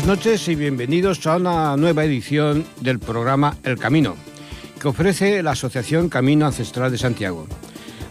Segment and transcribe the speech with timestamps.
[0.00, 4.16] Buenas noches y bienvenidos a una nueva edición del programa El Camino,
[4.80, 7.46] que ofrece la Asociación Camino Ancestral de Santiago.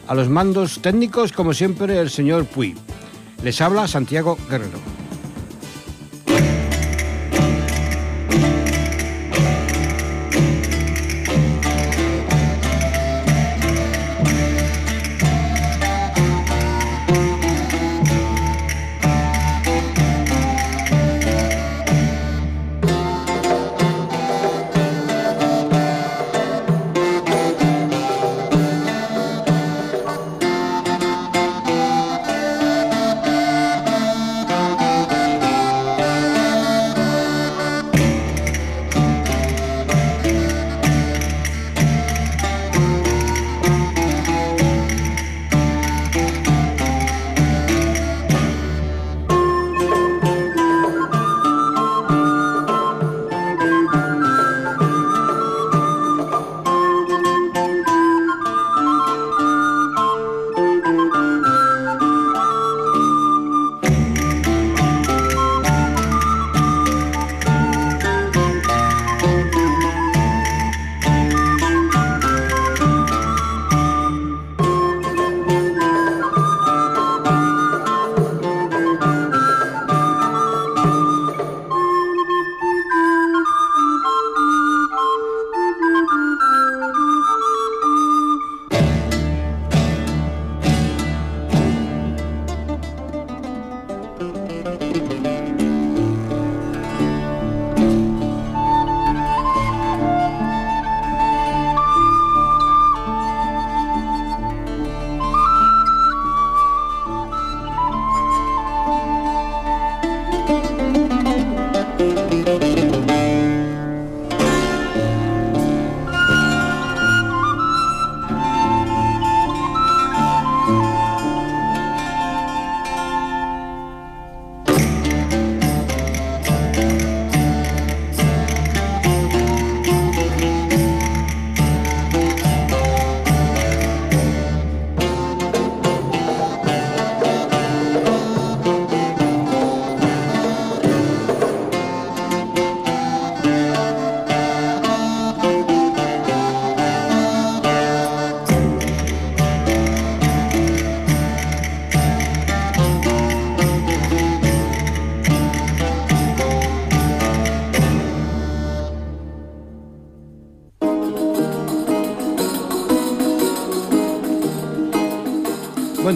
[0.07, 2.75] A los mandos técnicos, como siempre, el señor Puy.
[3.41, 4.98] Les habla Santiago Guerrero.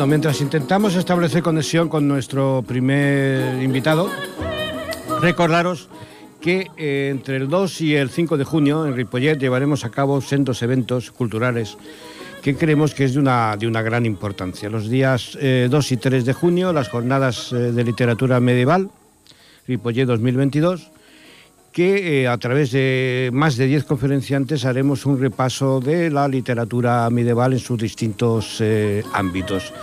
[0.07, 4.09] Mientras intentamos establecer conexión con nuestro primer invitado,
[5.21, 5.87] recordaros
[6.41, 10.19] que eh, entre el 2 y el 5 de junio en Ripollet llevaremos a cabo
[10.19, 11.77] sendos eventos culturales
[12.41, 14.69] que creemos que es de una, de una gran importancia.
[14.69, 18.89] Los días 2 eh, y 3 de junio, las jornadas eh, de literatura medieval,
[19.67, 20.91] Ripollet 2022,
[21.73, 27.09] que eh, a través de más de 10 conferenciantes haremos un repaso de la literatura
[27.09, 29.73] medieval en sus distintos eh, ámbitos.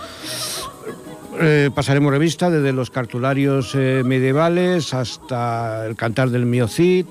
[1.41, 7.07] Eh, pasaremos revista desde los cartularios medievales hasta el cantar del Miocid,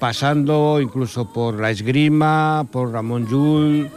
[0.00, 3.88] pasando incluso por la esgrima, por Ramón Llull,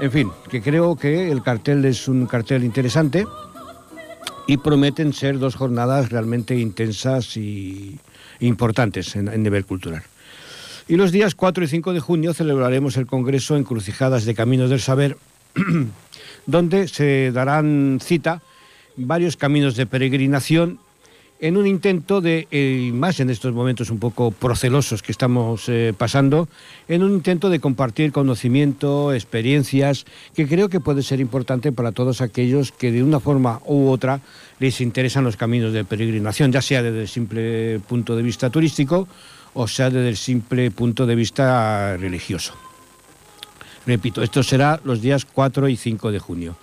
[0.00, 3.26] en fin, que creo que el cartel es un cartel interesante
[4.46, 7.98] y prometen ser dos jornadas realmente intensas y,
[8.40, 10.02] importantes en, nivel cultural.
[10.88, 14.80] Y los días 4 y 5 de junio celebraremos el Congreso Encrucijadas de Caminos del
[14.80, 15.16] Saber,
[16.46, 18.42] donde se darán cita
[18.96, 20.78] varios caminos de peregrinación
[21.40, 26.48] en un intento de, más en estos momentos un poco procelosos que estamos eh, pasando,
[26.88, 32.20] en un intento de compartir conocimiento, experiencias, que creo que puede ser importante para todos
[32.20, 34.20] aquellos que de una forma u otra
[34.58, 39.06] les interesan los caminos de peregrinación, ya sea desde el simple punto de vista turístico
[39.58, 42.54] o sea desde el simple punto de vista religioso.
[43.86, 46.56] Repito, esto será los días 4 y 5 de junio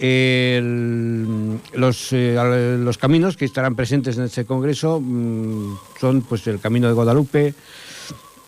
[0.00, 6.88] los, eh, los, caminos que estarán presentes en este congreso mm, son pues el camino
[6.88, 7.52] de Guadalupe,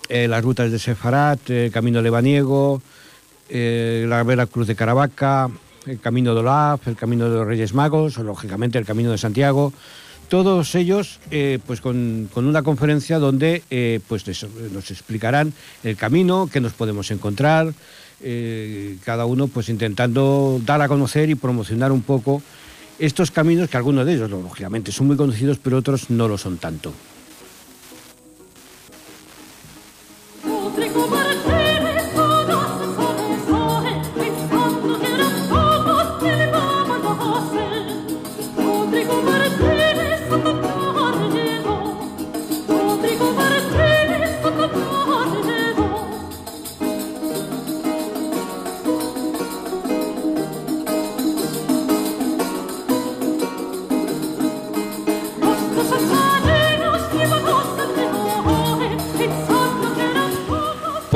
[0.09, 2.81] eh, las rutas de Sefarat, el camino lebaniego,
[3.51, 5.51] eh, la Vera Cruz de Caravaca,
[5.87, 9.19] el camino de Olaf, el camino de los Reyes Magos, o, lógicamente el camino de
[9.19, 9.75] Santiago.
[10.29, 11.21] Todos ellos,
[11.67, 13.63] pues con, una conferencia donde
[14.09, 14.25] pues
[14.73, 15.53] nos explicarán
[15.85, 17.75] el camino, qué nos podemos encontrar,
[18.23, 22.43] eh, cada uno pues intentando dar a conocer y promocionar un poco
[22.99, 26.59] estos caminos que algunos de ellos, lógicamente, son muy conocidos, pero otros no lo son
[26.59, 26.93] tanto.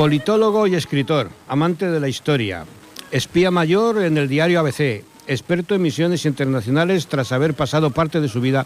[0.07, 2.63] Politólogo y escritor, amante de la historia,
[3.11, 8.29] espía mayor en el diario ABC, experto en misiones internacionales tras haber pasado parte de
[8.29, 8.65] su vida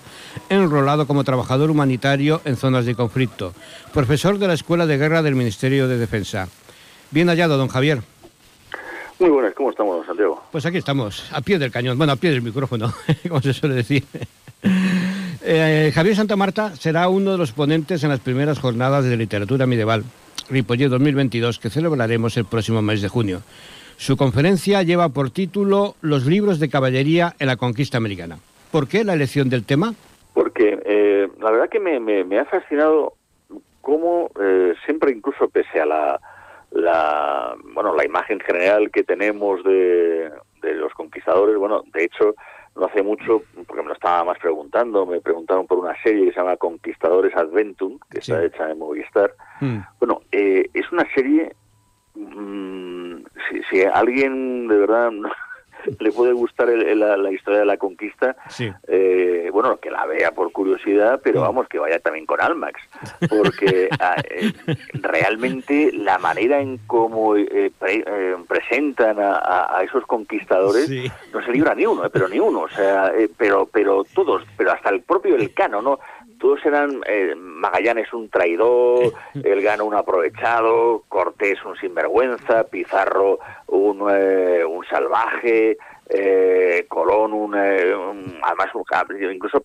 [0.50, 3.54] enrolado como trabajador humanitario en zonas de conflicto,
[3.92, 6.48] profesor de la Escuela de Guerra del Ministerio de Defensa.
[7.10, 8.04] Bien hallado, don Javier.
[9.18, 10.44] Muy buenas, ¿cómo estamos, Santiago?
[10.52, 12.94] Pues aquí estamos, a pie del cañón, bueno, a pie del micrófono,
[13.28, 14.04] como se suele decir.
[15.44, 19.66] Eh, Javier Santa Marta será uno de los ponentes en las primeras jornadas de literatura
[19.66, 20.04] medieval
[20.52, 23.42] Ripollet 2022 que celebraremos el próximo mes de junio.
[23.98, 28.38] Su conferencia lleva por título Los libros de caballería en la conquista americana.
[28.72, 29.94] ¿Por qué la elección del tema?
[30.34, 33.14] Porque eh, la verdad que me, ha fascinado
[33.82, 36.20] cómo eh, siempre, incluso pese a la,
[36.72, 40.32] la, bueno, la imagen general que tenemos de,
[40.62, 42.36] de los conquistadores, bueno, de hecho,
[42.76, 46.32] no hace mucho, porque me lo estaba más preguntando, me preguntaron por una serie que
[46.32, 49.34] se llama Conquistadores Adventum, que está hecha en Movistar.
[49.60, 49.80] Mm.
[50.00, 51.54] Bueno, eh, es una serie,
[52.16, 53.18] mm,
[53.50, 55.12] si, si, alguien de verdad
[56.00, 58.36] le puede gustar la, historia de la conquista,
[58.88, 62.82] eh, bueno, que la vea por curiosidad, pero vamos, que vaya también con Almax,
[63.30, 64.52] porque ah, eh,
[64.94, 67.72] realmente la manera en cómo eh,
[68.48, 70.90] presentan a, esos conquistadores
[71.34, 74.90] no se libra ni uno, pero ni uno, o sea, pero pero todos, pero hasta
[74.90, 76.00] el propio Elcano, ¿no?
[76.42, 84.66] Todos eran eh, Magallanes un traidor, Elgano un aprovechado, Cortés un sinvergüenza, Pizarro un, eh,
[84.66, 85.78] un salvaje,
[86.14, 89.62] eh, Colón un, además un, incluso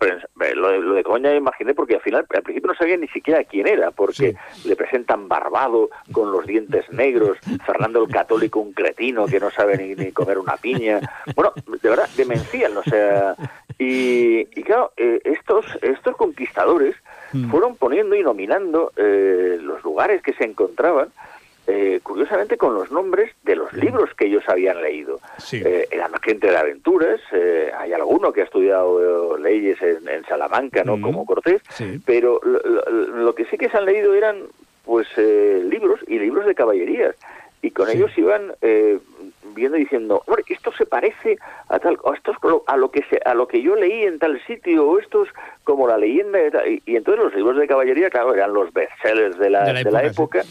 [0.55, 3.45] lo de, lo de Coña imaginé porque al final al principio no sabía ni siquiera
[3.45, 9.27] quién era porque le presentan barbado con los dientes negros Fernando el Católico un cretino
[9.27, 11.01] que no sabe ni, ni comer una piña
[11.35, 13.37] bueno de verdad demencial o sea
[13.79, 16.97] y, claro, eh, estos, estos conquistadores
[17.33, 17.51] mm.
[17.51, 21.09] fueron poniendo y nominando eh, los lugares que se encontraban,
[21.67, 25.21] eh, curiosamente con los nombres de los libros que ellos habían leído.
[25.53, 27.21] eran gente de aventuras,
[27.79, 30.97] hay alguno que ha estudiado leyes en, Salamanca, ¿no?
[30.97, 31.03] Mm.
[31.03, 31.63] Como Cortés,
[32.05, 34.43] pero lo, que sí que se han leído eran
[34.85, 37.15] pues libros y libros de caballerías.
[37.63, 38.53] Y con ellos iban
[39.57, 43.35] viendo diciendo, hombre, esto se parece a tal, esto es a lo que se, a
[43.35, 45.31] lo que yo leí en tal sitio, o esto es
[45.65, 49.51] como la leyenda, y, y entonces los libros de caballería, claro, eran los bestsellers de
[49.51, 50.45] la, de la época,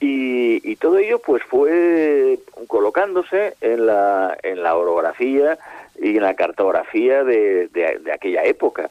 [0.00, 5.58] y, y, todo ello pues fue colocándose en la, en la orografía
[6.00, 8.90] y en la cartografía de, de aquella época.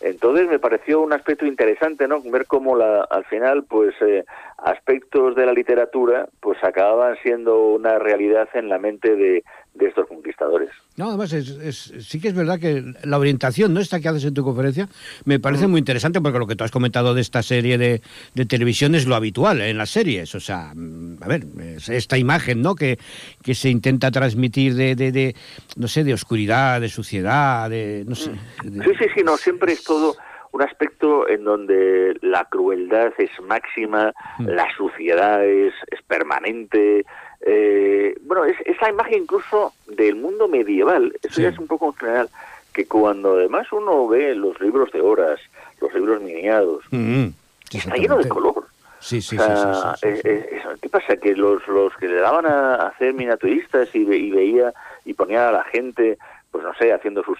[0.00, 2.20] Entonces me pareció un aspecto interesante, ¿no?
[2.22, 4.24] Ver cómo la, al final, pues, eh,
[4.58, 10.06] aspectos de la literatura, pues, acababan siendo una realidad en la mente de, de estos
[10.08, 10.70] conquistadores.
[10.96, 13.80] No, además es, sí que es verdad que la orientación, ¿no?
[13.80, 14.88] Esta que haces en tu conferencia,
[15.24, 15.70] me parece mm.
[15.70, 18.02] muy interesante porque lo que tú has comentado de esta serie de,
[18.34, 20.34] de televisión es lo habitual en las series.
[20.34, 21.44] O sea, mm, a ver,
[21.88, 22.74] esta imagen, ¿no?
[22.74, 22.98] Que,
[23.42, 25.36] que se intenta transmitir de, de,
[25.76, 28.30] no sé, de oscuridad, de suciedad, de, no sé.
[28.30, 28.82] Mm.
[28.82, 30.16] Sí, sí, sí, no, siempre es todo
[30.58, 37.06] un aspecto en donde la crueldad es máxima, la suciedad es, es permanente,
[37.42, 41.94] eh, bueno, es, esa imagen incluso del mundo medieval, eso ya es un poco en
[41.94, 42.28] general,
[42.72, 45.38] que cuando además uno ve los libros de horas,
[45.80, 47.32] los libros miniados, mm-hmm.
[47.74, 48.64] está lleno de color.
[48.98, 51.16] Sí, sí, ¿Qué pasa?
[51.18, 54.74] Que los, los que le daban a hacer miniaturistas y, veía
[55.04, 56.18] y ponía a la gente,
[56.50, 57.38] pues no sé, haciendo sus,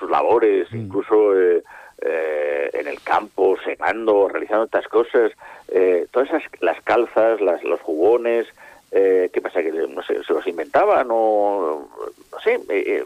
[0.00, 0.76] sus labores, mm.
[0.76, 1.62] incluso eh,
[2.02, 5.32] eh, en el campo, secando, realizando estas cosas,
[5.68, 8.46] eh, todas esas, las calzas, las, los jugones,
[8.92, 9.62] eh, ¿Qué pasa?
[9.62, 11.88] ¿Que no sé, se los inventaban o
[12.32, 12.54] no sé?
[12.54, 13.04] Eh, eh,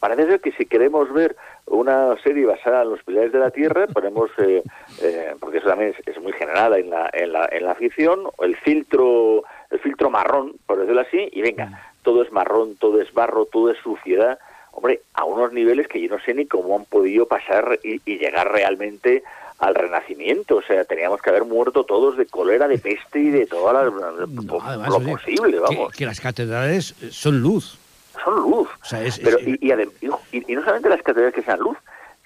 [0.00, 1.36] parece ser que si queremos ver
[1.66, 4.62] una serie basada en los pilares de la Tierra, ponemos, eh,
[5.38, 9.44] porque eso también es, muy general en la, en la, en la ficción, el filtro,
[9.70, 11.74] el filtro marrón, por decirlo así, y venga, mm.
[12.02, 14.38] todo es marrón, todo es barro, todo es suciedad,
[14.72, 18.50] hombre, a unos niveles que yo no sé ni cómo han podido pasar y llegar
[18.50, 19.22] realmente
[19.62, 20.56] al Renacimiento.
[20.56, 25.00] O sea, teníamos que haber muerto todos de cólera, de peste y de todo lo
[25.00, 25.92] posible, vamos.
[25.94, 27.78] Que, las catedrales son luz.
[28.24, 28.68] Son luz.
[29.22, 31.78] Pero, y, y, no solamente las catedrales que sean luz,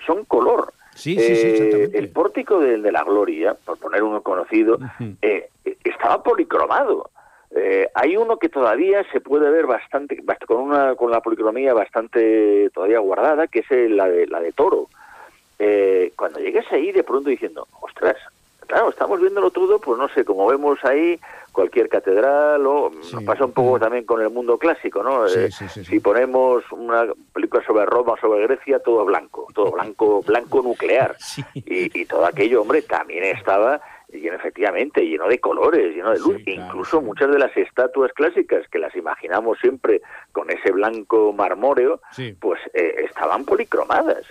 [0.06, 0.72] son color.
[0.94, 4.78] Sí, sí, sí, eh, el pórtico de, la gloria, por poner uno conocido,
[5.20, 5.50] eh,
[5.84, 7.10] estaba policromado.
[7.58, 12.68] Eh, hay uno que todavía se puede ver bastante, con una con la policromía bastante
[12.74, 14.88] todavía guardada, que es la de la de Toro.
[15.58, 18.16] Eh, cuando llegues ahí de pronto diciendo, ostras,
[18.66, 21.18] claro, estamos viéndolo todo, pues no sé, como vemos ahí
[21.50, 25.26] cualquier catedral, o nos pasa un poco también con el mundo clásico, ¿no?
[25.26, 31.16] Eh, si ponemos una película sobre Roma, sobre Grecia, todo blanco, todo blanco, blanco nuclear.
[31.54, 33.80] Y, y todo aquello, hombre, también estaba
[34.12, 36.40] lleno efectivamente, lleno de colores, lleno de luz.
[36.46, 40.00] Incluso muchas de las estatuas clásicas que las imaginamos siempre
[40.32, 42.00] con ese blanco marmóreo,
[42.40, 44.24] pues eh, estaban policromadas.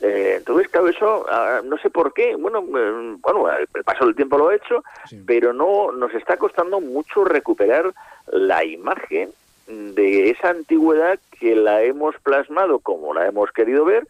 [0.00, 2.36] Eh, entonces, claro, eso ah, no sé por qué.
[2.36, 4.84] Bueno, eh, bueno, el paso del tiempo lo ha hecho,
[5.26, 7.92] pero no nos está costando mucho recuperar
[8.32, 9.30] la imagen
[9.66, 14.06] de esa antigüedad que la hemos plasmado como la hemos querido ver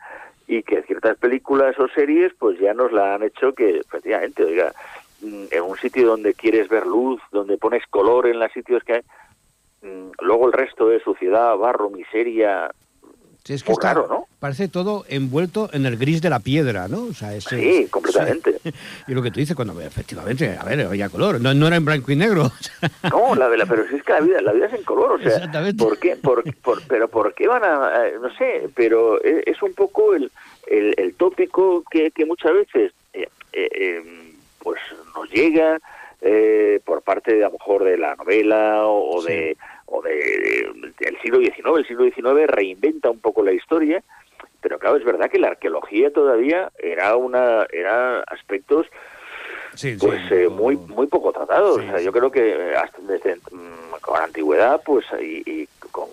[0.47, 4.73] y que ciertas películas o series pues ya nos la han hecho que efectivamente, oiga,
[5.23, 9.03] en un sitio donde quieres ver luz, donde pones color en los sitios que hay,
[9.83, 12.71] mm, luego el resto de suciedad, barro, miseria,
[13.55, 14.27] es que está, ¿no?
[14.39, 17.05] Parece todo envuelto en el gris de la piedra, ¿no?
[17.05, 18.57] O sea, sí, completamente.
[19.09, 21.85] Y lo que tú dices cuando efectivamente, a ver, había color, no, no era en
[21.85, 22.51] blanco y negro.
[23.11, 25.19] no, la, la, pero si es que la vida, la vida es en color, o
[25.19, 25.83] sea, Exactamente.
[25.83, 26.17] ¿por qué?
[26.17, 26.45] Por,
[26.87, 30.31] pero ¿por qué van a, no sé, pero es, un poco el,
[30.67, 34.28] el, tópico que, que, muchas veces eh, eh, em,
[34.69, 34.83] pues
[35.15, 35.81] nos llega
[36.21, 39.57] eh, por parte de a lo mejor de la novela o, de
[39.87, 41.57] o de, del siglo XIX.
[41.79, 44.03] El siglo XIX reinventa un poco la historia,
[44.61, 48.89] pero claro, es verdad que la arqueología todavía era una era aspectos
[50.01, 51.81] pues eh, muy muy poco tratados.
[52.05, 56.09] yo creo que hasta desde mm, con la antigüedad, pues y, y con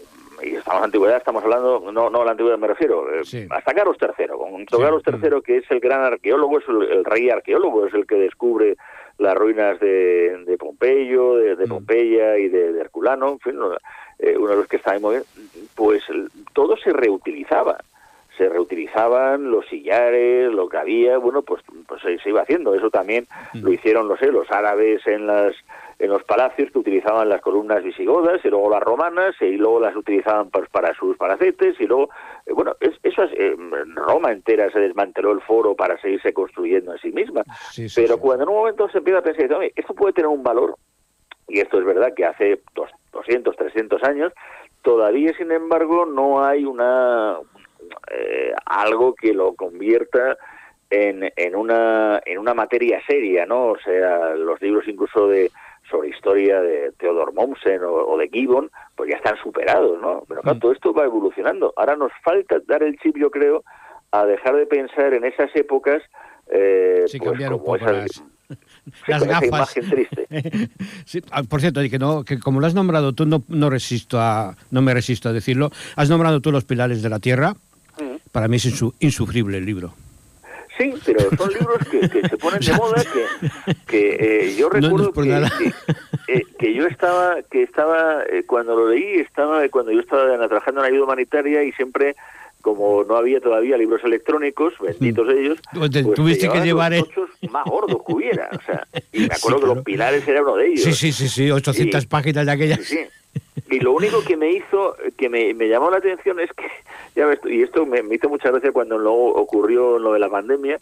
[0.45, 3.47] y estamos en la antigüedad, estamos hablando, no, no a la antigüedad me refiero, eh,
[3.49, 7.87] hasta Carlos III, con Carlos III, que es el gran arqueólogo, es el, rey arqueólogo,
[7.87, 8.77] es el que descubre
[9.17, 11.69] las ruinas de, de Pompeyo, de, de mm.
[11.69, 13.59] Pompeya y de, Herculano, en fin,
[14.19, 15.17] eh, uno de los que está muy
[15.75, 16.03] pues
[16.53, 17.77] todo se reutilizaba
[18.37, 22.73] se reutilizaban los sillares, lo que había, bueno, pues, pues se, iba haciendo.
[22.75, 25.55] Eso también lo hicieron, no sé, los árabes en las
[25.97, 29.95] en los palacios que utilizaban las columnas visigodas y luego las romanas y luego las
[29.95, 32.09] utilizaban pues, para sus paracetes y luego,
[32.45, 33.55] eh, bueno, eso es, eh,
[33.95, 37.43] Roma entera se desmanteló el foro para seguirse construyendo a sí misma.
[37.95, 40.75] Pero cuando en un momento se empieza a pensar, esto puede tener un valor,
[41.47, 42.61] y esto es verdad que hace
[43.13, 44.33] 200, 300 años,
[44.81, 47.37] todavía, sin embargo, no hay una
[48.11, 50.37] eh, algo que lo convierta
[50.89, 53.67] en, en, una, en una materia seria, ¿no?
[53.67, 55.51] O sea, los libros incluso de
[55.89, 60.23] sobre historia de Theodor Mommsen o, de Gibbon, pues ya están superados, ¿no?
[60.27, 60.59] Pero claro, mm.
[60.59, 61.73] todo esto va evolucionando.
[61.77, 63.63] Ahora nos falta dar el chip, yo creo,
[64.11, 66.01] a dejar de pensar en esas épocas
[66.47, 68.23] eh, sí, pues, un poco las,
[69.07, 69.73] gafas.
[69.73, 70.27] triste.
[71.31, 74.55] Ah, por cierto, que no, que como lo has nombrado tú, no, no resisto a,
[74.71, 75.71] no me resisto a decirlo.
[75.95, 77.55] Has nombrado tú los pilares de la tierra.
[78.35, 78.65] Para mí es
[78.99, 79.93] insufrible el libro.
[80.77, 83.01] Sí, pero son libros que, se ponen de moda,
[83.87, 85.71] que, eh, yo recuerdo que,
[86.27, 90.81] eh, que, yo estaba, que estaba eh, cuando lo leí, estaba cuando yo estaba trabajando
[90.83, 92.17] en ayuda humanitaria y siempre
[92.59, 97.07] como no había todavía libros electrónicos, benditos ellos, pues tuviste que llevar los
[97.49, 98.49] más gordos que hubiera.
[98.51, 100.83] O sea, y me acuerdo que los pilares era uno de ellos.
[100.83, 102.83] Sí, sí, sí, sí 800 páginas de aquellas.
[102.83, 102.99] Sí,
[103.71, 106.65] Y lo único que me hizo, que me, me llamó la atención es que,
[107.15, 110.79] ya ves, y esto me, hizo muchas veces cuando luego ocurrió lo de la pandemia,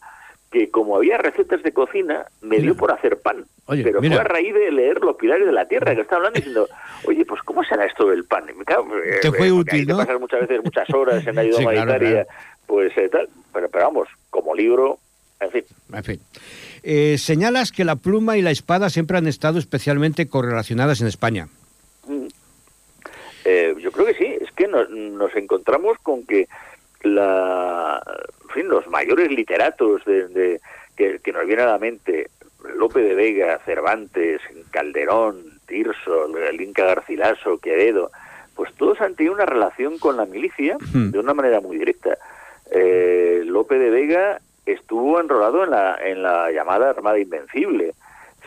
[0.51, 3.45] que como había recetas de cocina, me dio por hacer pan.
[3.67, 6.67] pero fue a raíz de leer Los Pilares de la Tierra, que estaba hablando diciendo,
[7.05, 8.45] oye, pues ¿cómo será esto del pan?
[8.49, 9.97] Y me cago, eh, Te fue útil, ¿no?
[9.97, 12.27] pasar muchas veces muchas horas en ayuda humanitaria,
[12.67, 13.27] pues eh, tal.
[13.51, 14.99] Pero, pero vamos, como libro,
[15.39, 15.63] en fin.
[15.91, 16.19] En fin.
[16.83, 21.47] Eh, señalas que la pluma y la espada siempre han estado especialmente correlacionadas en España.
[22.07, 22.27] Mm.
[23.45, 24.22] Eh, yo creo que sí,
[24.73, 26.47] que nos, encontramos con que
[27.03, 28.01] la,
[28.53, 30.59] fin, los mayores literatos de,
[30.95, 32.29] que, nos viene a la mente,
[32.75, 35.37] Lope de Vega, Cervantes, Calderón,
[35.67, 38.11] Tirso, el Inca Garcilaso, Quevedo,
[38.55, 42.17] pues todos han tenido una relación con la milicia de una manera muy directa.
[42.71, 47.93] Eh, Lope de Vega estuvo enrolado en la, en la llamada Armada Invencible.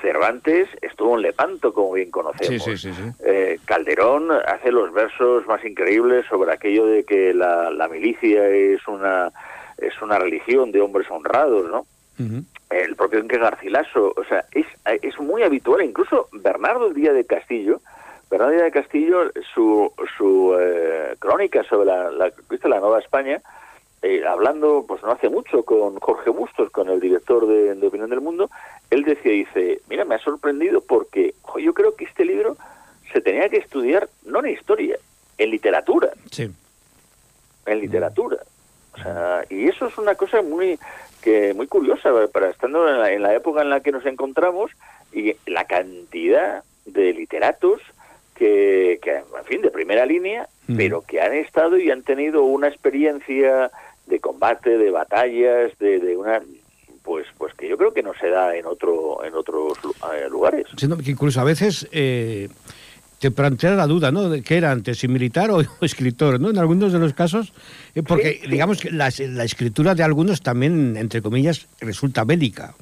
[0.01, 2.87] Cervantes estuvo en Lepanto, como bien conocemos.
[3.25, 9.31] Eh, Calderón hace los versos más increíbles sobre aquello de que la, milicia es una
[9.79, 11.87] es una religión de hombres honrados, ¿no?
[12.71, 14.67] El propio Enrique Garcilaso, o sea, es,
[15.03, 17.81] es muy habitual, incluso Bernardo Díaz de Castillo,
[18.31, 22.33] Bernardo Díaz de Castillo, su, su eh, crónica sobre la, la,
[22.65, 23.41] la Nueva España,
[24.03, 28.21] eh, hablando, pues no hace mucho, con Jorge Bustos, con el director de, Opinión del
[28.21, 28.51] Mundo,
[28.91, 32.57] él decía, dice, mira, me ha sorprendido porque yo creo que este libro
[33.13, 34.99] se tenía que estudiar no en historia,
[35.39, 36.11] en literatura.
[36.31, 36.51] Sí.
[37.65, 38.39] En literatura.
[38.95, 40.79] O sea, y eso es una cosa muy
[41.23, 44.71] que muy curiosa para estando en la, en la época en la que nos encontramos
[45.13, 47.81] y la cantidad de literatos
[48.37, 52.69] que, que en fin, de primera línea, pero que han estado y han tenido una
[52.69, 53.71] experiencia
[54.07, 56.41] de combate, de batallas, de, de una
[57.03, 59.79] pues pues que yo creo que no se da en otro en otros
[60.13, 60.67] eh, lugares.
[60.77, 62.49] Siendo que incluso a veces eh,
[63.21, 64.29] te plantea la duda, ¿no?
[64.29, 66.51] De qué era antes, si militar o, escritor, ¿no?
[66.51, 67.53] En algunos de los casos,
[67.95, 72.75] eh, porque digamos que la, la, escritura de algunos también, entre comillas, resulta bélica.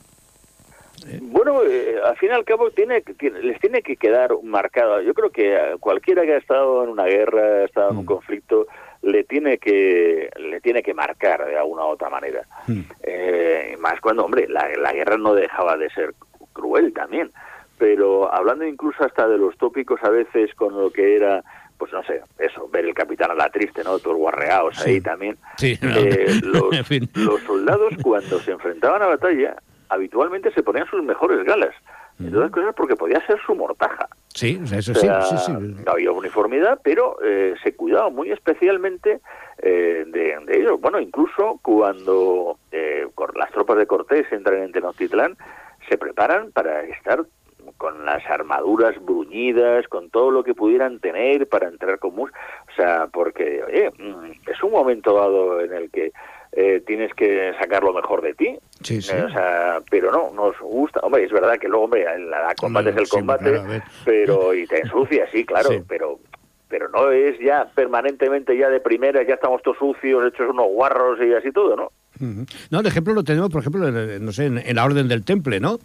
[1.20, 5.02] Bueno, eh, al fin y al cabo tiene, tiene, les tiene que quedar marcado.
[5.02, 8.06] Yo creo que cualquiera que ha estado en una guerra, ha estado en un mm.
[8.06, 8.66] conflicto,
[9.04, 12.42] le tiene que le tiene que marcar de alguna u otra manera.
[12.66, 12.80] Mm.
[13.02, 16.14] Eh, más cuando, hombre, la, la guerra no dejaba de ser
[16.52, 17.30] cruel también.
[17.78, 21.42] Pero hablando incluso hasta de los tópicos a veces con lo que era
[21.76, 23.98] pues no sé, eso, ver el capitán a la triste, ¿no?
[23.98, 25.36] Todos guarreados ahí también.
[25.56, 27.10] Sí, eh, los, en fin.
[27.14, 29.56] los soldados cuando se enfrentaban a batalla
[29.88, 31.74] habitualmente se ponían sus mejores galas.
[32.20, 34.08] Entre otras cosas porque podía ser su mortaja.
[34.28, 35.52] Sí, eso sí, sí, sí.
[35.86, 39.20] Había uniformidad, pero eh, se cuidaba muy especialmente
[39.58, 40.80] eh, de, de ellos.
[40.80, 43.06] Bueno, incluso cuando eh,
[43.36, 45.36] las tropas de Cortés entran en Tenochtitlán,
[45.88, 47.24] se preparan para estar
[47.78, 52.30] con las armaduras bruñidas, con todo lo que pudieran tener para entrar con mus...
[52.30, 56.12] O sea, porque, oye, mm, es un momento dado en el que
[56.56, 58.56] eh, tienes que sacar lo mejor de ti.
[58.82, 59.12] Sí, sí.
[59.12, 61.00] Eh, o sea, pero no, nos gusta.
[61.00, 65.28] Hombre, es verdad que luego, hombre, la, combate es el combate, pero y te ensucia,
[65.32, 66.18] sí, claro, pero
[66.68, 71.20] pero no es ya permanentemente ya de primera, ya estamos todos sucios, hechos unos guarros
[71.20, 71.92] y así todo, ¿no?
[72.70, 75.78] No, el ejemplo lo tenemos, por ejemplo, no sé, en, la Orden del Temple, ¿no?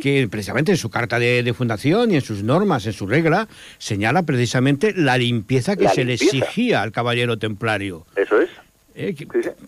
[0.00, 3.48] Que precisamente en su carta de, fundación y en sus normas, en su regla,
[3.78, 8.04] señala precisamente la limpieza que se le exigía al caballero templario.
[8.16, 8.50] Eso es.
[8.94, 9.14] Eh,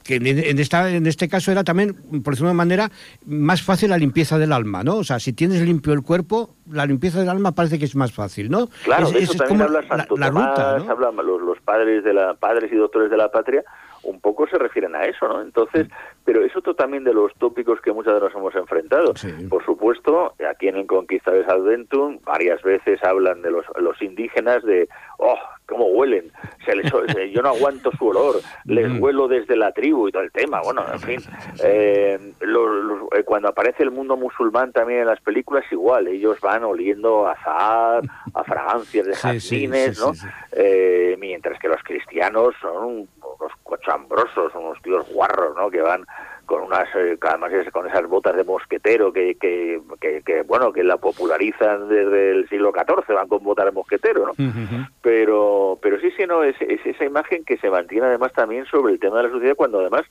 [0.02, 2.90] que, en, esta, en este caso era también, por decirlo de una manera,
[3.26, 4.96] más fácil la limpieza del alma, ¿no?
[4.96, 8.12] O sea, si tienes limpio el cuerpo, la limpieza del alma parece que es más
[8.12, 8.68] fácil, ¿no?
[8.85, 10.90] Claro, es, eso también habla Santo la, ruta, ¿no?
[10.90, 13.62] hablan los, los, padres de la padres y doctores de la patria,
[14.04, 15.42] un poco se refieren a eso, ¿no?
[15.42, 15.88] Entonces,
[16.24, 19.14] pero es otro también de los tópicos que muchas veces nos hemos enfrentado.
[19.48, 24.88] Por supuesto, aquí en el Conquistadores Adventum varias veces hablan de los, los indígenas de,
[25.18, 26.30] oh, cómo huelen,
[26.64, 26.92] se les,
[27.32, 30.60] yo no aguanto su olor, les huelo desde la tribu y todo el tema.
[30.62, 31.20] Bueno, en fin,
[31.62, 37.26] eh, eh, cuando aparece el mundo musulmán también en las películas, igual, ellos van oliendo
[37.26, 38.02] a azahar,
[38.34, 40.12] a fragancias de jazmines, ¿no?
[40.52, 43.08] Eh, mientras que los cristianos son
[43.42, 45.70] unos cochambrosos, unos tíos guarros, ¿no?
[45.70, 46.07] Que van
[46.46, 49.81] con unas eh, además con esas botas de mosquetero que, que,
[50.24, 54.88] que, bueno que la popularizan desde el siglo XIV van con botas de mosquetero ¿no?
[55.00, 58.92] pero pero sí sí no es, es, esa imagen que se mantiene además también sobre
[58.92, 60.02] el tema de la sociedad cuando además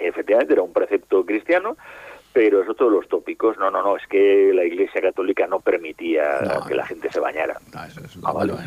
[0.00, 1.76] efectivamente era un precepto cristiano
[2.34, 3.56] pero eso todos los tópicos.
[3.58, 6.22] No, no, no, es que la Iglesia Católica no permitía
[6.66, 7.56] que la gente se bañara.
[7.72, 7.86] Ah,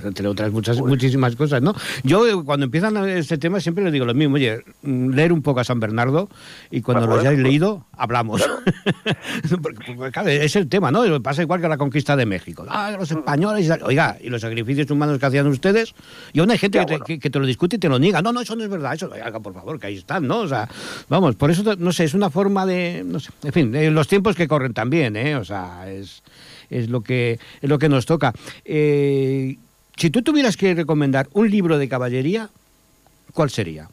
[0.04, 1.76] entre otras muchas, pues muchísimas cosas, ¿no?
[2.04, 5.42] Yo eh, cuando empiezan este tema siempre les digo lo mismo, oye, mm, leer un
[5.42, 6.30] poco a San Bernardo
[6.72, 8.42] y cuando lo hayáis leído, hablamos.
[10.28, 11.22] es el tema, ¿no?
[11.22, 12.66] Pasa igual que la conquista de México.
[12.70, 15.94] Ah, los españoles, oiga, y los sacrificios humanos que hacían ustedes,
[16.32, 18.22] y aún hay gente que, te, lo discute y te lo niega.
[18.22, 20.40] No, no, eso no es verdad, eso, haga por favor, que ahí están, ¿no?
[20.40, 20.70] O sea,
[21.10, 24.36] vamos, por eso, no sé, es una forma de, no sé, fin, eh, los tiempos
[24.36, 25.36] que corren también, ¿eh?
[25.36, 26.24] O sea, es,
[26.70, 28.34] es, lo, que, es lo que nos toca.
[28.66, 29.56] Eh,
[29.96, 32.50] si tú tuvieras que recomendar un libro de caballería,
[33.34, 33.88] ¿cuál sería?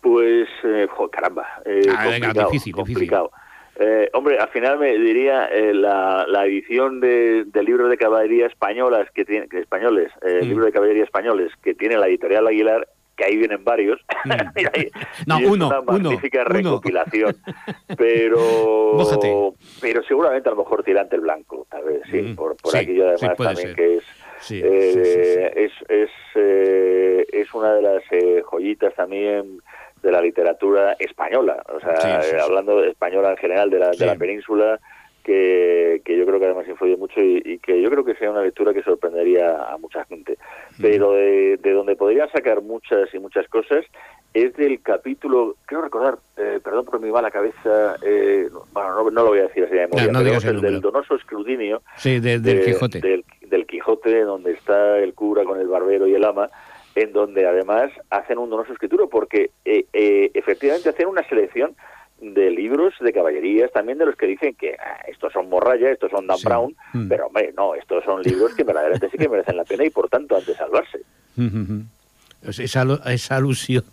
[0.00, 3.30] Pues, eh, caramba, eh, ah, venga, difícil, complicado.
[3.78, 8.46] Eh, hombre, al final me diría eh, la, la, edición de, del libro de caballería
[8.46, 12.88] españolas que tiene, que españoles, el libro de caballería españoles que tiene la editorial Aguilar
[13.20, 14.00] que ahí vienen varios.
[14.24, 14.30] Mm.
[15.26, 17.36] no, uno, es una magnífica recopilación.
[17.96, 22.36] Pero, pero seguramente a lo mejor tirante el blanco, tal vez, sí, mm.
[22.36, 24.04] por, por aquello además también que es,
[24.50, 29.60] eh, es, es, eh, es una de las eh, joyitas también
[30.02, 34.14] de la literatura española, o sea, hablando de española en general de la, de la
[34.14, 34.80] península,
[35.24, 38.42] que, que, yo creo que además influye mucho y, que yo creo que sea una
[38.42, 40.36] lectura que sorprendería a mucha gente.
[40.80, 43.84] Pero de, donde podrían sacar muchas y muchas cosas
[44.32, 49.28] es del capítulo, creo recordar, eh, perdón por mi mala cabeza, eh, bueno, no, lo
[49.30, 53.00] voy a decir así de memoria, el, del donoso escrutinio del Quijote.
[53.00, 56.48] Del, Quijote, donde está el cura con el barbero y el ama,
[56.94, 61.74] en donde además hacen un donoso escritura, porque eh, efectivamente hacen una selección
[62.20, 66.10] de libros de caballerías, también de los que dicen que ah, estos son Morraya, estos
[66.10, 67.08] son Dan Brown, mm.
[67.08, 70.08] pero hombre, no, estos son libros que verdaderamente sí que merecen la pena y por
[70.08, 71.00] tanto han de salvarse.
[72.42, 73.84] esa, esa alusión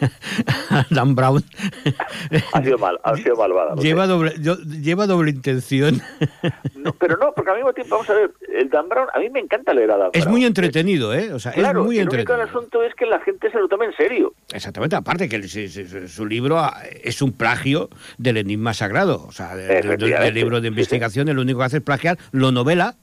[0.70, 1.44] a Dan Brown.
[2.52, 3.74] Ha sido, mal, ha sido malvada.
[3.76, 4.34] Lleva doble,
[4.80, 6.00] lleva doble intención.
[6.74, 9.30] No, pero no, porque al mismo tiempo, vamos a ver, el Dan Brown, a mí
[9.30, 11.32] me encanta leer a Dan Es muy entretenido, ¿eh?
[11.32, 12.34] O sea, es muy el entretenido.
[12.34, 14.34] único asunto es que la gente se lo tome en serio.
[14.52, 15.42] Exactamente, aparte que
[16.08, 16.60] su, libro
[17.02, 19.24] es un plagio del enigma sagrado.
[19.26, 22.96] O sea, del, libro de investigación, el único que hace es plagiar, lo novela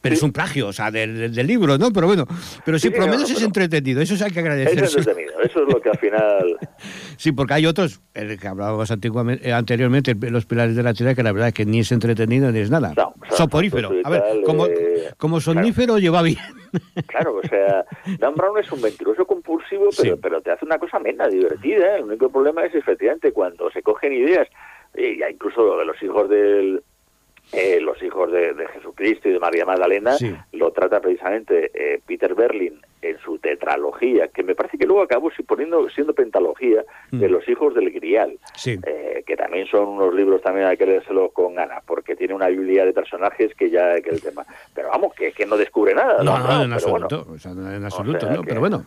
[0.00, 1.90] pero es un plagio, o sea, del, del, libro, ¿no?
[1.92, 2.26] Pero bueno,
[2.64, 4.84] pero sí, por lo menos es entretenido, eso hay que agradecer.
[4.84, 6.58] Es entretenido, eso es lo que al final...
[7.16, 11.14] sí, porque hay otros, el que hablábamos antiguamente, eh, anteriormente, los pilares de la tierra,
[11.14, 12.92] que la verdad es que ni es entretenido ni es nada.
[12.96, 13.90] No, Soporífero.
[14.04, 16.38] A ver, como, eh, como sonífero lleva bien.
[17.08, 17.84] Claro, o sea,
[18.20, 21.96] Dan Brown es un mentiroso compulsivo, pero, pero te hace una cosa mena, divertida.
[21.96, 21.98] ¿eh?
[21.98, 24.46] El único problema es efectivamente cuando se cogen ideas,
[24.94, 26.80] y ya incluso de los hijos del
[27.52, 30.16] eh, los hijos de, Jesucristo y de María Magdalena,
[30.52, 35.30] lo trata precisamente eh, Peter Berlin en su tetralogía, que me parece que luego acabó
[35.46, 37.30] poniendo, siendo pentalogía de mm.
[37.32, 41.54] los hijos del Grial, eh, que también son unos libros también hay que leérselo con
[41.54, 44.46] ganas, porque tiene una biblia de personajes que ya que el tema.
[44.72, 46.22] Pero vamos, que, que no descubre nada.
[46.22, 48.86] No, no, en, absoluto, en absoluto, pero bueno,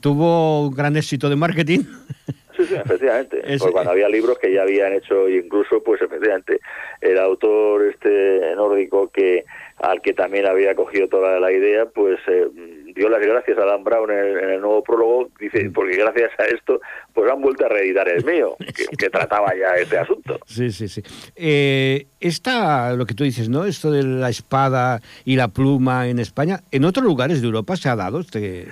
[0.00, 1.80] tuvo un gran éxito de marketing.
[2.66, 3.42] Sí, efectivamente.
[3.72, 6.60] cuando había libros que ya habían hecho, incluso, pues efectivamente,
[7.00, 9.44] el autor este nórdico que
[9.78, 12.46] al que también había cogido toda la idea, pues eh,
[12.94, 15.72] dio las gracias a Dan Brown en el, nuevo prólogo, dice, mm.
[15.72, 16.80] porque gracias a esto,
[17.14, 18.56] pues han vuelto a reeditar el mío,
[18.98, 20.38] que, trataba ya este asunto.
[20.46, 21.02] Sí, sí, sí.
[21.34, 23.64] Eh, esta, lo que tú dices, ¿no?
[23.64, 27.88] Esto de la espada y la pluma en España, ¿en otros lugares de Europa se
[27.88, 28.66] ha dado este...?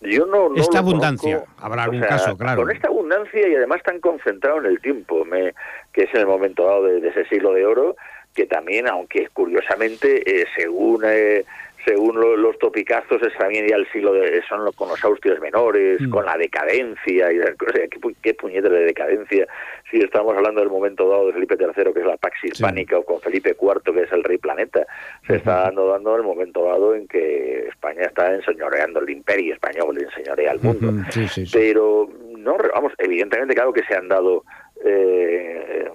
[0.00, 2.62] Yo no, esta abundancia, habrá algún caso, claro.
[2.62, 5.52] Con esta abundancia y además tan concentrado en el tiempo, me,
[5.92, 7.96] que es en el momento dado de, ese siglo de oro,
[8.34, 11.44] que también, aunque curiosamente, eh, según eh,
[11.84, 16.10] según los topicazos, es también ya el siglo de, son con los austrios menores, mm.
[16.10, 17.40] con la decadencia, y
[18.22, 19.46] ¿qué, puñetera de decadencia,
[19.90, 23.04] si estamos hablando del momento dado de Felipe III, que es la Pax Hispánica, o
[23.04, 24.86] con Felipe IV, que es el rey planeta,
[25.26, 29.94] se está dando, dando el momento dado en que España está enseñoreando el imperio español,
[29.94, 30.92] le enseñorea al mundo.
[31.52, 34.44] Pero, no vamos, evidentemente, claro que se han dado...
[34.84, 35.88] Eh,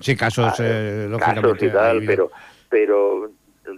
[0.00, 2.30] sí, casos, eh, casos y tal, pero
[2.72, 3.30] pero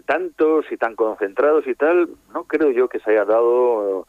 [0.06, 4.06] tantos y tan concentrados y tal, no creo yo que se haya dado,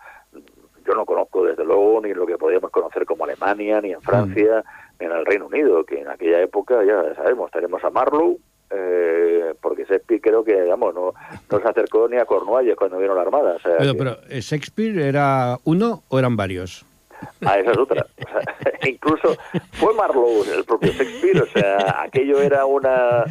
[0.86, 4.64] yo no conozco desde luego ni lo que podríamos conocer como Alemania, ni en Francia,
[4.64, 4.96] mm.
[5.00, 8.38] ni en el Reino Unido, que en aquella época ya sabemos, tenemos a Marlowe,
[8.70, 11.14] eh, porque Shakespeare creo que digamos no,
[11.52, 13.58] no se acercó ni a Cornualles cuando vino la Armada.
[13.64, 16.86] pero, pero, ¿Shakespeare era uno o eran varios?
[17.46, 18.06] Ah, esa es otra.
[18.86, 19.38] incluso
[19.74, 23.26] fue Marlowe el propio Shakespeare, o sea, aquello era una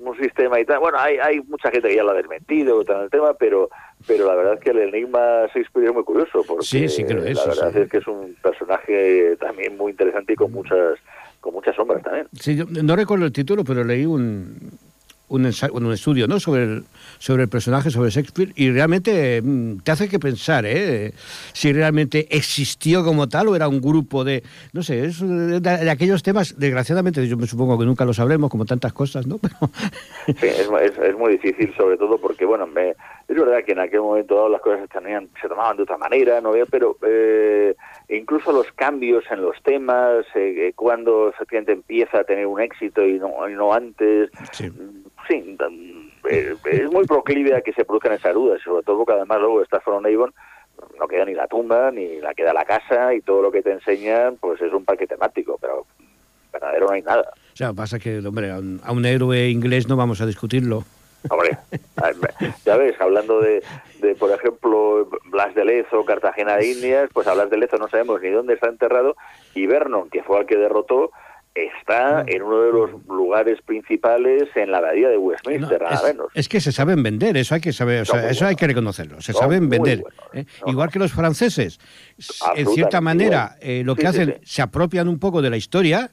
[0.00, 0.80] un sistema y tal.
[0.80, 3.68] Bueno, hay, hay mucha gente que ya lo ha desmentido en el tema, pero
[4.06, 7.14] pero la verdad es que el enigma Shakespeare es muy curioso, porque sí, sí que
[7.14, 10.98] lo es, la verdad es que es un personaje también muy interesante y con muchas
[11.40, 12.26] con muchas sombras también.
[12.32, 14.72] Sí, yo no recuerdo el título, pero leí un,
[15.30, 16.38] un, un estudio ¿no?
[16.38, 16.84] sobre, el,
[17.18, 21.12] sobre el personaje, sobre Shakespeare, y realmente mm, te hace que pensar ¿eh?
[21.52, 26.22] si realmente existió como tal o era un grupo de, no sé, es de, aquellos
[26.22, 29.38] temas, desgraciadamente, yo me supongo que nunca lo sabremos, como tantas cosas, ¿no?
[29.42, 29.56] Pero...
[30.26, 33.78] Sí, es, es, es, muy difícil, sobre todo porque, bueno, me, es verdad que en
[33.78, 36.50] aquel momento todas las cosas se, se tomaban de otra manera, ¿no?
[36.68, 37.76] pero eh,
[38.08, 43.06] incluso los cambios en los temas, eh, eh, cuando efectivamente empieza a tener un éxito
[43.06, 44.70] y no, y no antes, sí,
[45.38, 46.26] mm,
[46.70, 49.80] es muy proclive a que se produzcan esas dudas, sobre todo porque además luego está
[49.80, 50.32] From Avon
[50.98, 53.72] no queda ni la tumba, ni la queda la casa, y todo lo que te
[53.72, 55.86] enseñan pues es un parque temático, pero
[56.52, 57.32] verdadero no hay nada.
[57.52, 60.84] O sea, pasa que, hombre, a un héroe inglés no vamos a discutirlo.
[61.28, 61.58] Hombre,
[62.64, 63.62] ya ves, hablando de,
[64.00, 67.88] de, por ejemplo, Blas de Lezo, Cartagena de Indias, pues a Blas de Lezo no
[67.88, 69.16] sabemos ni dónde está enterrado,
[69.54, 71.10] y Vernon, que fue el que derrotó,
[71.54, 76.26] está en uno de los lugares principales en la abadía de Westminster, nada es, menos.
[76.34, 79.68] Es que se saben vender, eso hay que saber, eso hay que reconocerlo, se saben
[79.68, 80.02] vender.
[80.32, 80.44] ¿eh?
[80.66, 81.80] Igual que los franceses,
[82.54, 86.10] en cierta manera, eh, lo que hacen, se apropian un poco de la historia,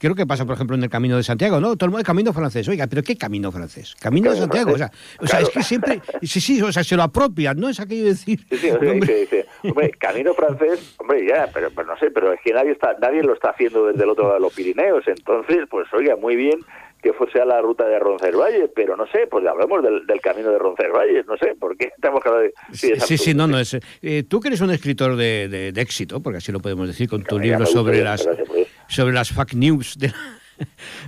[0.00, 1.76] Creo que pasa, por ejemplo, en el Camino de Santiago, ¿no?
[1.76, 2.66] Todo el mundo, el Camino francés.
[2.68, 3.94] Oiga, ¿pero qué Camino francés?
[4.00, 4.72] Camino de Santiago.
[4.72, 6.00] O sea, o sea es que siempre...
[6.22, 7.68] Sí, sí, o sea, se lo apropian, ¿no?
[7.68, 8.40] Es aquello de decir...
[8.48, 9.46] Sí, sí, hombre.
[9.62, 13.34] hombre, Camino francés, hombre, ya, pero, no sé, pero es que nadie, está, nadie lo
[13.34, 15.06] está haciendo desde el otro lado de los Pirineos.
[15.06, 16.60] Entonces, pues, oiga, muy bien
[17.02, 20.58] que fuese a la ruta de Roncesvalles, pero no sé, pues hablemos del, camino de
[20.58, 22.52] Roncesvalles, no sé, ¿por qué estamos hablando de...?
[22.72, 23.78] Sí, sí, sí, no, no, es...
[24.02, 27.22] Eh, tú que eres un escritor de, de, éxito, porque así lo podemos decir, con
[27.22, 28.28] tu libro sobre las,
[28.90, 30.12] sobre las fake news de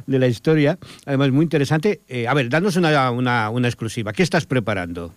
[0.07, 2.01] de la historia, además muy interesante.
[2.09, 4.15] Eh, a ver, danos una, una, una exclusiva.
[4.15, 5.13] ¿Qué estás preparando?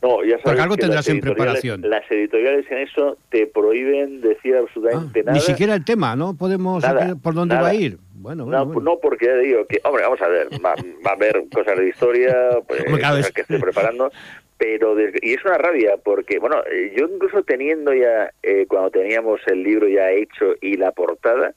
[0.00, 1.82] No, ya sabes Porque algo que tendrás en preparación.
[1.82, 5.34] Las editoriales en eso te prohíben decir absolutamente Ah, nada.
[5.34, 6.34] Ni siquiera el tema, ¿no?
[6.38, 7.66] Podemos Nada, saber por dónde nada.
[7.66, 7.98] va a ir.
[8.14, 8.80] Bueno, bueno, No, bueno.
[8.92, 10.74] no, porque ya digo que, hombre, vamos a ver, va,
[11.06, 12.34] va a haber cosas de historia,
[12.66, 14.10] pues, cosas que estoy preparando,
[14.56, 18.90] pero desde- y es una rabia porque, bueno, eh, yo incluso teniendo ya, eh, cuando
[18.90, 21.52] teníamos el libro ya hecho y la portada,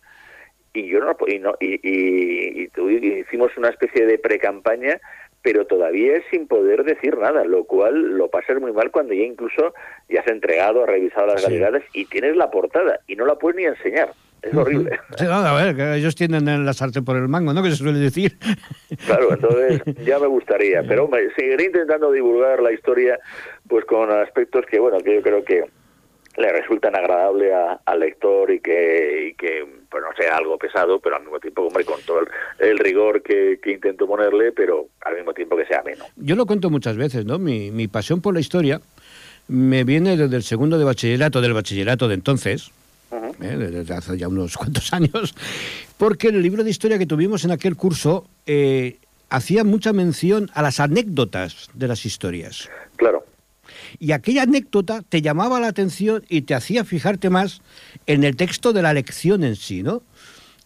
[0.73, 4.99] y yo no, y, no, y, y- y hicimos una especie de pre-campaña,
[5.41, 9.23] pero todavía es sin poder decir nada, lo cual lo pasas muy mal cuando ya
[9.23, 9.73] incluso
[10.09, 11.59] ya has entregado, has revisado las Sí.
[11.93, 14.11] y tienes la portada y no la puedes ni enseñar.
[14.41, 14.99] Es horrible.
[15.17, 17.63] Sí, no, a ver, que ellos tienen en la sartén por el mango, ¿no?
[17.63, 18.37] Que se suele decir.
[19.05, 23.19] Claro, entonces ya me gustaría, pero hombre, seguiré intentando divulgar la historia
[23.69, 25.63] pues con aspectos que, bueno, que yo creo que
[26.37, 30.99] le resultan agradable a- al lector y que, y que pues no sea algo pesado,
[30.99, 32.27] pero al mismo tiempo, hombre, con todo el,
[32.67, 36.05] el rigor que, que intento ponerle, pero al mismo tiempo que sea ameno.
[36.15, 37.37] Yo lo cuento muchas veces, ¿no?
[37.37, 38.81] Mi, mi pasión por la historia
[39.47, 42.71] me viene desde el segundo de bachillerato, del bachillerato de entonces,
[43.11, 43.35] Ujú.
[43.43, 43.55] ¿eh?
[43.57, 45.35] desde hace ya unos cuantos años,
[45.97, 48.97] porque el libro de historia que tuvimos en aquel curso eh,
[49.29, 52.69] hacía mucha mención a las anécdotas de las historias.
[52.95, 53.23] Claro,
[53.99, 57.61] Y aquella anécdota te llamaba la atención y te hacía fijarte más
[58.05, 60.03] en el texto de la lección en sí, ¿no?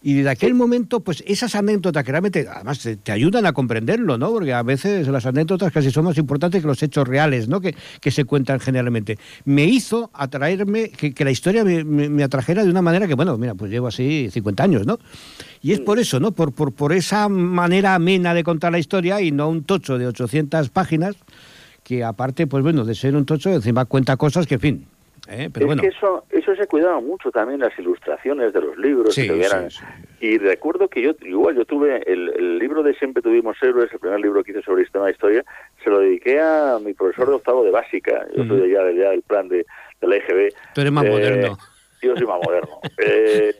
[0.00, 4.16] Y desde aquel momento, pues esas anécdotas que realmente, además, te, te ayudan a comprenderlo,
[4.16, 4.30] ¿no?
[4.30, 7.60] Porque a veces las anécdotas casi son más importantes que los hechos reales, ¿no?
[7.60, 9.18] Que, que se cuentan generalmente.
[9.44, 13.14] Me hizo atraerme, que, que la historia me, me- me atrajera de una manera que,
[13.14, 15.00] bueno, mira, pues llevo así 50 años, ¿no?
[15.62, 16.30] Y es por eso, ¿no?
[16.30, 20.06] Por, por, por esa manera amena de contar la historia y no un tocho de
[20.06, 21.16] 800 páginas,
[21.88, 24.86] que aparte, pues bueno, de ser un tocho, encima cuenta cosas que, en fin,
[25.26, 25.48] ¿eh?
[25.50, 25.80] pero es bueno.
[25.80, 29.14] que eso, eso se cuidaba mucho también las ilustraciones de los libros.
[29.14, 29.82] Sí, que tuvieran- sí,
[30.20, 33.98] Y recuerdo que yo, igual, yo tuve el, el libro de Siempre Tuvimos Héroes, el
[34.00, 35.44] primer libro que hice sobre sistema de historia,
[35.82, 38.26] se lo dediqué a mi profesor de octavo de básica.
[38.36, 38.58] Yo Ujú.
[38.58, 39.64] soy ya, ya del plan de,
[40.00, 40.52] de la EGB.
[40.74, 41.58] Tú eres más Eh, moderno.
[42.02, 42.80] Yo soy más moderno.
[42.98, 43.54] Eh,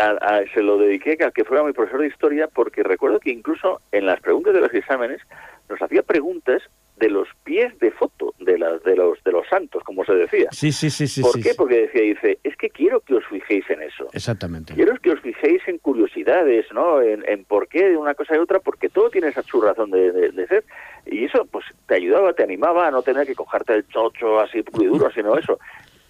[0.00, 3.80] a- se lo dediqué a que fuera mi profesor de historia porque recuerdo que incluso
[3.92, 5.20] en las preguntas de los exámenes
[5.68, 6.62] nos hacía preguntas
[6.96, 10.48] de los pies de foto de, las, de, los, de los santos, como se decía.
[10.50, 11.20] Sí, sí, sí, sí.
[11.22, 11.50] ¿Por sí, qué?
[11.50, 11.54] sí.
[11.56, 14.08] Porque decía, dice, es que quiero que os fijéis en eso.
[14.12, 14.72] Exactamente.
[14.74, 17.02] Quiero que os fijéis en curiosidades, ¿no?
[17.02, 19.90] En, en por qué de una cosa y otra, porque todo tiene esa su razón
[19.90, 20.64] de, de- de ser.
[21.04, 24.62] Y eso, pues, te ayudaba, te animaba a no tener que cogerte el chocho así
[24.62, 25.58] puro y duro, sino eso.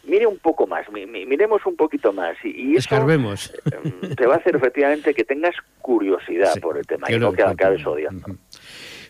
[0.05, 2.37] Mire un poco más, mi- mi- miremos un poquito más.
[2.45, 3.53] Y, y eso Escarbemos.
[3.67, 7.33] eh, te va a hacer efectivamente que tengas curiosidad Sí, por el tema y no
[7.33, 8.27] que acabes odiando.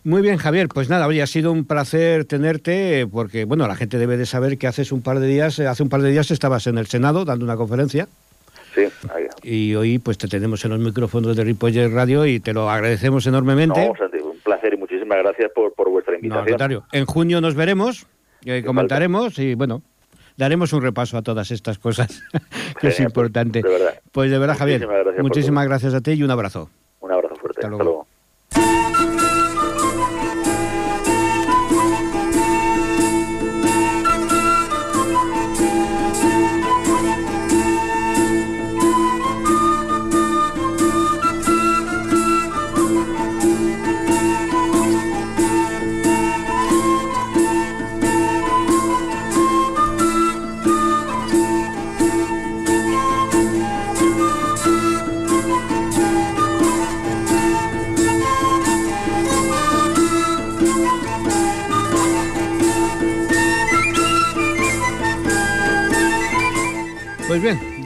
[0.06, 0.68] Muy bien, Javier.
[0.68, 4.56] Pues nada, oye, ha sido un placer tenerte, porque, bueno, la gente debe de saber
[4.56, 6.86] que haces un par de días, eh, hace un par de días estabas en el
[6.86, 8.06] Senado dando una conferencia
[8.72, 9.24] Sí, ahí.
[9.42, 13.26] y hoy pues te tenemos en los micrófonos de Ripollet Radio y te lo agradecemos
[13.26, 13.84] enormemente.
[13.84, 16.46] No, Santi, un placer y muchísimas gracias por, por vuestra No, invitación.
[16.50, 16.84] contrario.
[16.92, 18.06] En junio nos veremos,
[18.44, 18.66] eh, falta.
[18.68, 19.82] comentaremos y, bueno,
[20.36, 22.22] daremos un repaso a todas estas cosas,
[22.80, 23.60] que es pues, importante.
[23.60, 23.94] de verdad.
[24.12, 24.86] Pues de verdad, Javier,
[25.20, 26.70] Muchísimas gracias muchísimas a ti y un abrazo.
[27.00, 27.58] Un abrazo fuerte.
[27.60, 28.05] Hasta luego.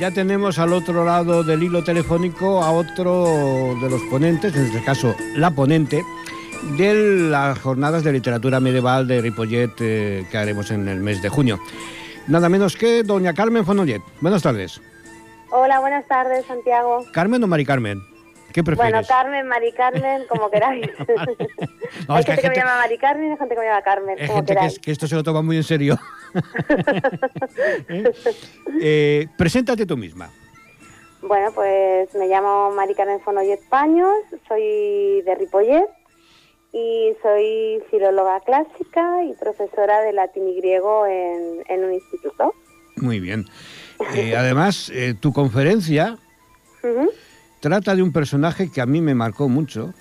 [0.01, 4.83] Ya tenemos al otro lado del hilo telefónico a otro de los ponentes, en este
[4.83, 6.03] caso la ponente,
[6.79, 11.29] de las jornadas de literatura medieval de Ripollet eh, que haremos en el mes de
[11.29, 11.61] junio.
[12.29, 14.01] Nada menos que doña Carmen Fonollet.
[14.23, 14.81] Buenas tardes.
[15.51, 17.05] Hola, buenas tardes, Santiago.
[17.13, 18.01] ¿Carmen o Mari Carmen?
[18.53, 18.93] ¿Qué prefieres?
[18.93, 20.87] Bueno, Carmen, Mari Carmen, como queráis.
[22.09, 23.67] No, hay es que gente que me llama Mari Carmen y hay gente que me
[23.67, 24.73] llama Carmen, Hay como gente que, queráis.
[24.75, 25.99] es- que esto se lo toma muy en serio.
[27.89, 28.13] ¿Eh?
[28.81, 30.31] Eh, preséntate tú misma.
[31.23, 34.15] Bueno, pues me llamo Mari Carmen Fonollet Paños,
[34.49, 35.85] soy de Ripollet
[36.73, 42.55] y soy filóloga clásica y profesora de latín y griego en, en un instituto.
[42.97, 43.45] Muy bien.
[44.15, 46.17] Eh, además, eh, tu conferencia.
[47.61, 49.95] Trata de un personaje que a mí me marcó mucho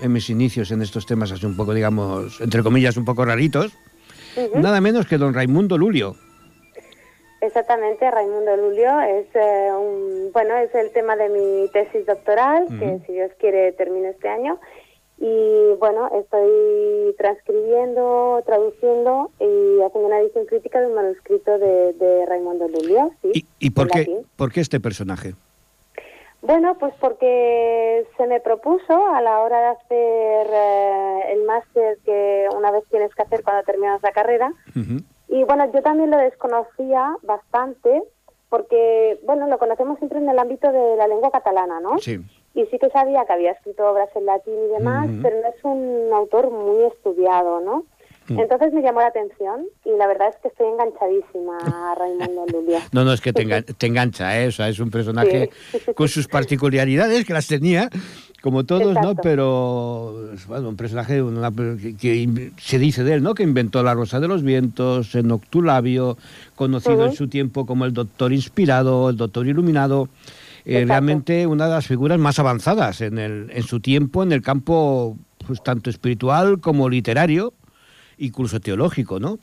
[0.00, 3.72] en mis inicios en estos temas así un poco, digamos, entre comillas, un poco raritos.
[4.54, 6.16] Nada menos que don Raimundo Lulio.
[7.42, 13.00] Exactamente, Raimundo Lulio es eh, un, bueno es el tema de mi tesis doctoral que
[13.06, 14.60] si Dios quiere termino este año
[15.18, 22.26] Y bueno, estoy transcribiendo, traduciendo y haciendo una edición crítica de un manuscrito de, de
[22.26, 23.12] Raimundo Lulio.
[23.34, 25.34] ¿Y, y por, qué, por qué este personaje?
[26.42, 32.48] Bueno, pues porque se me propuso a la hora de hacer eh, el máster que
[32.56, 34.52] una vez tienes que hacer cuando terminas la carrera.
[35.28, 38.02] Y bueno, yo también lo desconocía bastante
[38.48, 41.98] porque, bueno, lo conocemos siempre en el ámbito de la lengua catalana, ¿no?
[41.98, 42.20] Sí.
[42.54, 45.64] Y sí que sabía que había escrito obras en latín y demás, pero no es
[45.64, 47.84] un autor muy estudiado, ¿no?
[48.30, 48.38] Mm.
[48.38, 51.58] Entonces me llamó la atención y la verdad es que estoy enganchadísima
[51.90, 52.80] a Raimundo Lulia.
[52.92, 54.46] No, no, es que te, engancha, ¿eh?
[54.46, 55.50] O sea, es un personaje
[55.96, 57.90] con sus particularidades, que las tenía,
[58.40, 59.16] como todos, ¿no?
[59.16, 61.20] Pero, bueno, un personaje
[62.00, 63.34] que, se dice de él, ¿no?
[63.34, 66.16] Que inventó La Rosa de los Vientos, en Octulabio,
[66.54, 70.08] conocido en su tiempo como el Doctor Inspirado, el Doctor Iluminado.
[70.64, 74.42] Eh, realmente una de las figuras más avanzadas en, el, en su tiempo en el
[74.42, 75.16] campo
[75.46, 77.54] pues, tanto espiritual como literario
[78.20, 79.38] incluso teológico, ¿no?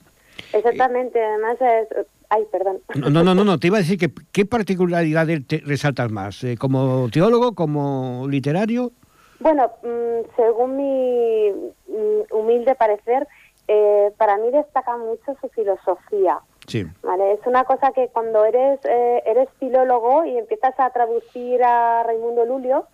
[0.54, 2.06] Exactamente, además es...
[2.30, 2.80] Ay, perdón.
[2.96, 6.58] No, no, no, no, te iba a decir que qué particularidades te resaltas más, eh,
[6.58, 8.92] como teólogo, como literario.
[9.40, 11.52] Bueno, mm, según mi
[11.88, 13.28] mm, humilde parecer,
[13.70, 16.40] eh, para mí destaca mucho su filosofía.
[16.67, 16.86] Sí.
[17.01, 17.32] ¿vale?
[17.32, 22.45] Es una cosa que cuando eres eh, eres filólogo y empiezas a traducir a Raimundo
[22.45, 22.88] Lulio,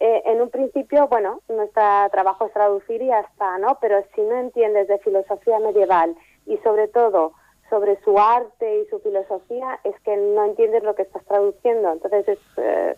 [0.00, 3.78] eh, en un principio, bueno, nuestro trabajo es traducir y ya está, ¿no?
[3.82, 7.32] Pero si no entiendes de filosofía medieval y sobre todo
[7.68, 11.92] sobre su arte y su filosofía, es que no entiendes lo que estás traduciendo.
[11.92, 12.96] Entonces es, eh,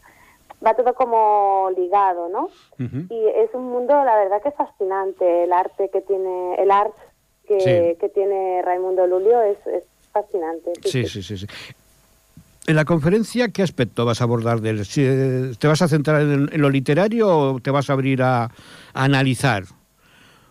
[0.64, 2.50] va todo como ligado, ¿no?
[2.78, 5.42] Y es un mundo, la verdad, que es fascinante.
[5.42, 6.94] El arte que tiene, el arte
[7.48, 9.58] que, que tiene Raimundo Lulio es
[10.12, 10.72] fascinante.
[10.84, 11.46] Sí, sí, sí,
[12.66, 14.82] En la conferencia, ¿qué aspecto vas a abordar de él?
[14.96, 18.50] Eh, ¿Te vas a centrar en, lo literario o te vas a abrir a,
[18.94, 19.64] analizar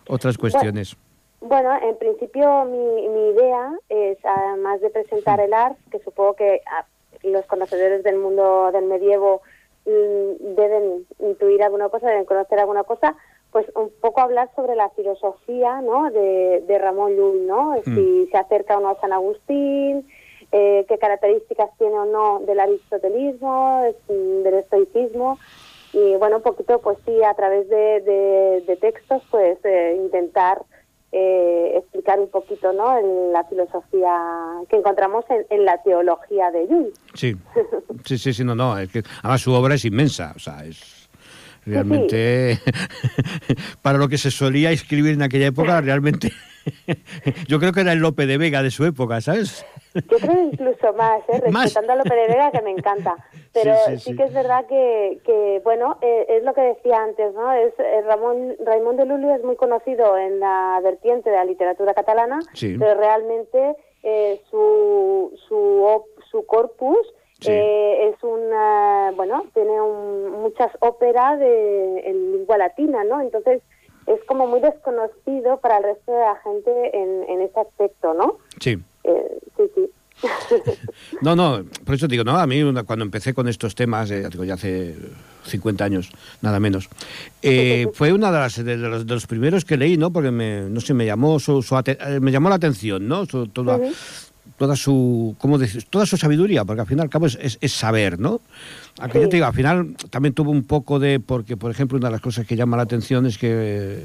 [0.08, 0.96] otras cuestiones?
[1.40, 6.60] Bueno, en principio mi, mi, idea es, además de presentar el arte, que supongo que
[6.66, 6.84] ah,
[7.22, 9.40] los conocedores del mundo del medievo
[9.86, 13.16] mm, deben intuir alguna cosa, deben conocer alguna cosa,
[13.52, 16.10] pues un poco hablar sobre la filosofía ¿no?
[16.10, 17.74] de, de Ramón Llull, ¿no?
[17.84, 17.94] Mm.
[17.94, 20.06] Si se acerca o no a San Agustín,
[20.52, 25.38] eh, qué características tiene o no del aristotelismo, del estoicismo,
[25.92, 30.62] y bueno, un poquito, pues sí, a través de, de, textos, pues eh, intentar
[31.10, 32.96] eh, explicar un poquito ¿no?
[32.96, 34.16] En la filosofía
[34.68, 36.92] que encontramos en, en la teología de Llull.
[37.14, 37.36] Sí,
[38.04, 40.99] sí, sí, sí, no, no, es que además su obra es inmensa, o sea, es
[41.66, 42.58] Realmente,
[43.82, 46.32] para lo que se solía escribir en aquella época, realmente,
[47.48, 49.64] yo creo que era el Lope de Vega de su época, ¿sabes?
[49.94, 51.40] Yo creo incluso más, ¿eh?
[51.44, 53.16] respetando a Lope de Vega, que me encanta.
[53.52, 57.52] Pero sí, que es verdad que, que bueno, eh, es lo que decía antes, ¿no?
[57.52, 61.92] Es, eh, Ramón, Raimón de Lulio es muy conocido en la vertiente de la literatura
[61.94, 66.98] catalana, pero realmente eh, su, su, su corpus
[67.46, 69.72] eh, es una, bueno, tiene
[70.42, 73.20] muchas óperas de, en lengua latina, ¿no?
[73.20, 73.62] Entonces
[74.06, 78.38] es como muy desconocido para el resto de la gente en, en ese aspecto, ¿no?
[78.58, 78.78] Sí.
[79.04, 79.90] Eh, sí, sí.
[81.22, 84.44] no, no, por eso digo, no, a mí cuando empecé con estos temas, eh, digo,
[84.44, 84.94] ya hace
[85.44, 86.10] 50 años,
[86.42, 86.90] nada menos,
[87.40, 90.12] eh, fue una de, las, de, los, primeros que leí, ¿no?
[90.12, 91.64] Porque me, no sé, me llamó, su,
[92.20, 93.26] me llamó la atención, ¿no?
[93.26, 93.80] toda,
[94.60, 95.84] toda su, ¿cómo decir?
[95.88, 98.42] toda su sabiduría, porque al fin y al cabo es, es, saber, ¿no?
[98.98, 102.08] Aunque yo te digo, al final también tuvo un poco de, porque por ejemplo una
[102.08, 104.04] de las cosas que llama la atención es que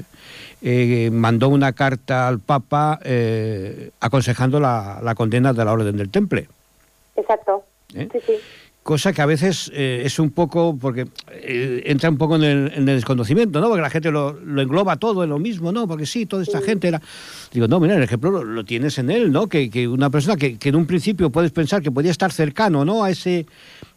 [0.62, 6.08] eh, mandó una carta al Papa eh, aconsejando la, la, condena de la Orden del
[6.08, 6.48] Temple.
[7.16, 7.62] Exacto.
[7.92, 8.08] ¿Eh?
[8.10, 8.32] Sí, sí
[8.86, 12.86] cosa que a veces eh, es un poco, porque eh, entra un poco en el,
[12.86, 13.66] desconocimiento, ¿no?
[13.66, 15.88] Porque la gente lo, engloba todo en lo mismo, ¿no?
[15.88, 17.02] Porque sí, toda esta gente era...
[17.52, 19.48] Digo, no, mira, el ejemplo lo, tienes en él, ¿no?
[19.48, 22.84] Que, que una persona que, que, en un principio puedes pensar que podía estar cercano,
[22.84, 23.02] ¿no?
[23.02, 23.46] A, ese,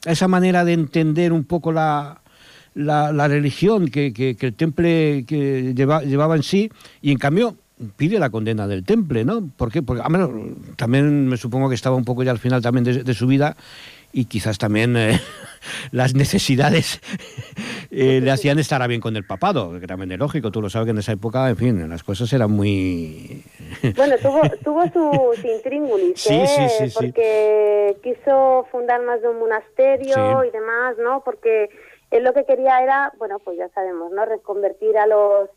[0.08, 2.20] a esa manera de entender un poco la,
[2.74, 6.72] la, religión que, que, el temple que lleva, llevaba en sí,
[7.04, 7.56] y en cambio
[7.96, 9.52] pide la condena del temple, ¿no?
[9.56, 9.84] ¿Por qué?
[9.84, 10.02] Porque,
[10.78, 13.56] también me supongo que estaba un poco ya al final también de, de su vida
[14.12, 15.20] y quizás también eh,
[15.92, 17.00] las necesidades
[17.92, 20.70] eh, le hacían estar a bien con el papado, que también es lógico, tú lo
[20.70, 23.44] sabes que en esa época, en fin, las cosas eran muy...
[23.96, 26.48] bueno, tuvo, tuvo sus intríngulis, sí, ¿eh?
[26.48, 31.22] sí, sí, porque quiso fundar más de un monasterio y demás, ¿no?
[31.24, 31.70] Porque
[32.12, 34.26] él lo que quería era, bueno, pues ya sabemos, ¿no?
[34.26, 35.50] Reconvertir a los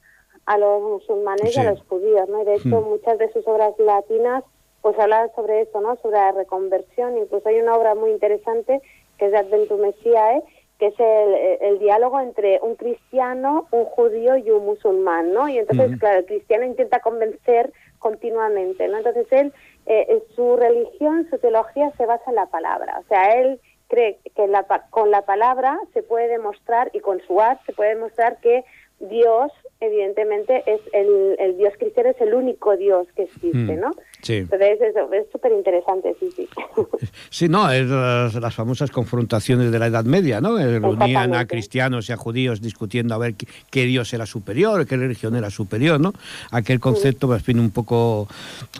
[0.44, 2.42] a los musulmanes y a los judíos, ¿no?
[2.42, 2.88] Y de hecho, hmm.
[2.88, 4.42] muchas de sus obras latinas
[4.83, 5.97] pues hablar sobre eso, ¿no?
[5.97, 7.16] Sobre la reconversión.
[7.16, 8.83] Incluso hay una obra muy interesante
[9.18, 10.43] que es de Adventum Messiae,
[10.78, 15.49] que es el, diálogo entre un cristiano, un judío y un musulmán, ¿no?
[15.49, 18.99] Y entonces, claro, el cristiano intenta convencer continuamente, ¿no?
[18.99, 19.53] Entonces él,
[19.87, 24.49] eh, su religión, su teología se basa en la palabra, o sea, él cree que
[24.49, 28.64] la, con la palabra se puede demostrar y con su arte se puede demostrar que
[29.01, 33.91] Dios evidentemente es el, el, Dios cristiano es el único Dios que existe, ¿no?
[34.23, 34.35] Sí.
[34.35, 36.49] Entonces es súper interesante, sí, sí.
[37.31, 40.59] Sí, no, es las, famosas confrontaciones de la Edad Media, ¿no?
[40.59, 44.97] Eh, reunían a cristianos y a judíos discutiendo a ver qué, Dios era superior, qué
[44.97, 46.12] religión era superior, ¿no?
[46.53, 48.29] Aquel concepto, pues, fin, un poco...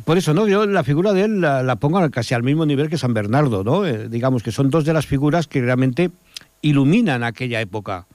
[0.05, 0.47] Por eso, ¿no?
[0.47, 3.85] Yo la figura de él la, pongo casi al mismo nivel que San Bernardo, ¿no?
[3.85, 6.11] Eh, digamos que son dos de las figuras que realmente
[6.61, 8.07] iluminan aquella época.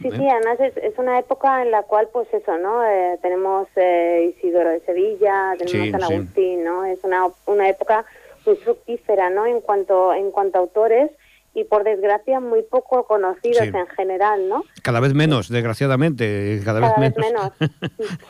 [0.00, 2.84] Sí, sí, además es, una época en la cual, pues eso, ¿no?
[2.84, 6.84] Eh, tenemos eh, Isidoro de Sevilla, tenemos San Agustín, ¿no?
[6.84, 8.04] Es una, una época
[8.44, 9.46] muy fructífera, ¿no?
[9.46, 11.10] En cuanto, en cuanto a autores
[11.54, 14.64] y por desgracia muy poco conocidos en general, ¿no?
[14.82, 17.52] Cada vez menos, desgraciadamente, cada, vez, menos.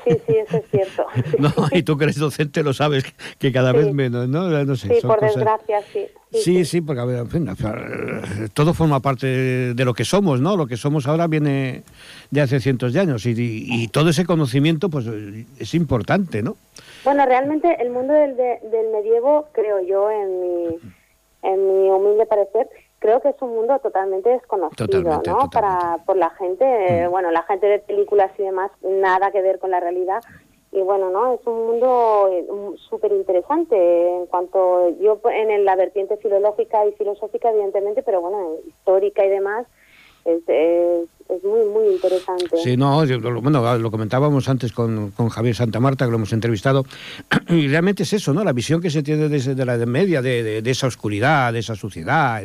[0.05, 1.07] Sí, sí, eso es cierto.
[1.39, 3.05] no, y tú que eres docente lo sabes,
[3.39, 4.49] que cada vez menos, ¿no?
[4.65, 6.07] no sé, sí, por desgracia, sí.
[6.33, 7.49] Sí, sí, porque a ver, en fin,
[8.53, 9.27] todo forma parte
[9.75, 10.57] de lo que somos, ¿no?
[10.57, 11.85] Lo que somos ahora viene
[12.31, 16.57] de hace cientos de años y, y, todo ese conocimiento pues es importante, ¿no?
[17.05, 20.67] Bueno, realmente el mundo del, del medievo, creo yo, en mi,
[21.43, 22.69] en mi humilde parecer,
[23.05, 25.51] creo que es un mundo totalmente desconocido, ¿no?
[25.53, 27.11] Para por la gente, mm.
[27.11, 30.23] bueno, la gente de películas y demás, nada que ver con la realidad.
[30.73, 31.35] Y bueno, ¿no?
[31.35, 32.47] Es un mundo eh,
[32.89, 39.23] súper interesante en cuanto yo en la vertiente filológica y filosófica, evidentemente, pero bueno, histórica
[39.23, 39.67] y demás,
[40.25, 42.57] es, es, muy, muy interesante.
[42.63, 43.05] Sí, no,
[43.41, 46.85] bueno, lo comentábamos antes con, con, Javier Santa Marta, que lo hemos entrevistado,
[47.49, 48.45] y realmente es eso, ¿no?
[48.45, 51.61] La visión que se tiene desde de la Edad Media, de, de, esa oscuridad, de
[51.61, 52.43] esa suciedad,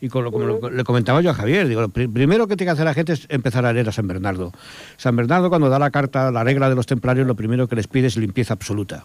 [0.00, 2.74] y con lo, como le comentaba yo a Javier, digo, lo primero que tiene que
[2.74, 4.52] hacer la gente es empezar a leer a San Bernardo.
[4.96, 7.88] San Bernardo, cuando da la carta, la regla de los templarios, lo primero que les
[7.88, 9.04] pide es limpieza absoluta.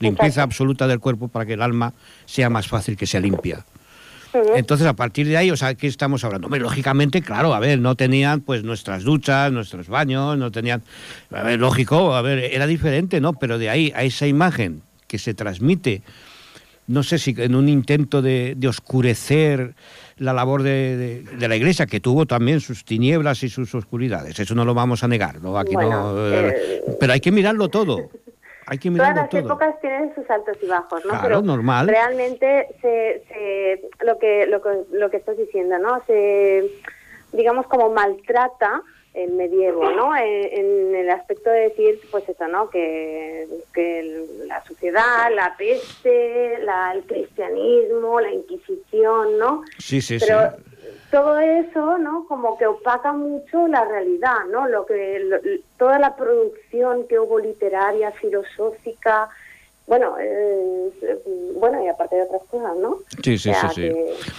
[0.00, 1.94] Limpieza absoluta del cuerpo para que el alma
[2.26, 3.64] sea más fácil que sea limpia.
[4.54, 6.48] Entonces, a partir de ahí, o sea, ¿qué estamos hablando?
[6.48, 10.82] lógicamente, claro, a ver, no tenían pues nuestras duchas, nuestros baños, no tenían...
[11.30, 13.34] A ver, lógico, a ver, era diferente, ¿no?
[13.34, 16.02] Pero de ahí a esa imagen que se transmite,
[16.86, 19.74] no sé si en un intento de, oscurecer
[20.16, 24.64] la labor de, la Iglesia, que tuvo también sus tinieblas y sus oscuridades, eso no
[24.64, 25.58] lo vamos a negar, ¿no?
[25.58, 28.10] Aquí no eh, pero hay que mirarlo todo.
[28.72, 31.10] Hay que Todas las épocas tienen sus altos y bajos, ¿no?
[31.10, 31.88] Claro, Pero normal.
[31.88, 36.02] Realmente se, se, lo que lo que lo que estás diciendo, ¿no?
[36.06, 36.70] Se
[37.34, 38.80] digamos como maltrata
[39.12, 40.16] el medievo, ¿no?
[40.16, 42.70] En, el aspecto de decir, pues eso, ¿no?
[42.70, 49.64] Que, que la sociedad, la peste, la, el cristianismo, la Inquisición, ¿no?
[49.78, 50.71] Sí, sí, Pero, sí
[51.10, 52.24] todo eso, ¿no?
[52.26, 54.66] Como que opaca mucho la realidad, ¿no?
[54.68, 59.28] Lo que toda la producción que hubo literaria, filosófica,
[59.86, 60.90] bueno, eh,
[61.58, 62.98] bueno y aparte de otras cosas, ¿no?
[63.22, 63.90] Sí, sí, sí,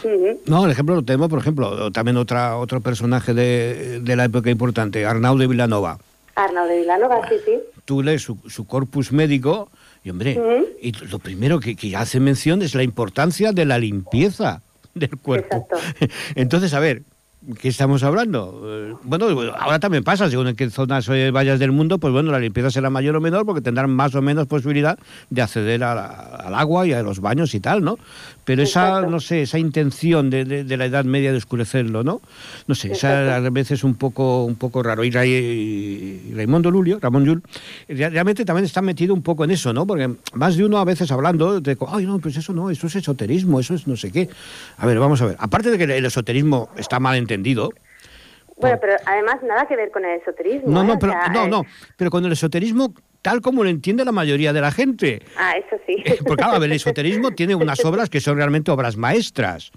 [0.02, 0.42] sí.
[0.48, 4.50] No, el ejemplo lo tenemos, por ejemplo, también otra otro personaje de, de la época
[4.50, 6.00] importante, Arnau de Vilanova.
[6.36, 7.60] Arnau de Vilanova, sí, sí.
[7.86, 9.70] Tú lees su, su corpus médico
[10.04, 10.40] y, hombre,
[10.82, 14.62] y lo primero que, que hace mención es la importancia de la limpieza
[14.96, 15.68] del cuerpo.
[16.36, 17.04] Entonces, a ver,
[17.60, 18.62] ¿qué estamos hablando?
[18.66, 19.28] Eh, bueno,
[19.58, 22.72] ahora también pasa, según en qué zonas eh, vayas del mundo, pues bueno, la limpieza
[22.72, 24.98] será mayor o menor porque tendrán más o menos posibilidad
[25.30, 27.98] de acceder al agua y a los baños y tal, ¿no?
[28.46, 32.22] Pero esa, no sé, esa intención de, de, la Edad Media de oscurecerlo, ¿no?
[32.68, 35.04] No sé, esa a veces un poco, un poco raro.
[35.04, 37.44] Y, Raimundo Lulio, Ramón Llull,
[37.88, 39.88] realmente también está metido un poco en eso, ¿no?
[39.88, 42.96] Porque más de uno a veces hablando de, ay, no, pues eso no, eso es
[42.98, 44.30] esoterismo, eso es no sé qué.
[44.78, 45.36] A ver, vamos a ver.
[45.40, 47.72] Aparte de que el esoterismo está mal entendido,
[48.56, 50.70] bueno, pero además nada que ver con el esoterismo.
[50.70, 51.32] No, no, ¿eh?
[51.34, 51.64] no, no,
[51.98, 52.94] pero con el esoterismo
[53.24, 55.22] tal como lo entiende la mayoría de la gente.
[55.38, 55.96] Ah, eso sí.
[56.06, 59.72] Eh, porque, claro, a ver, el esoterismo tiene unas obras que son realmente obras maestras.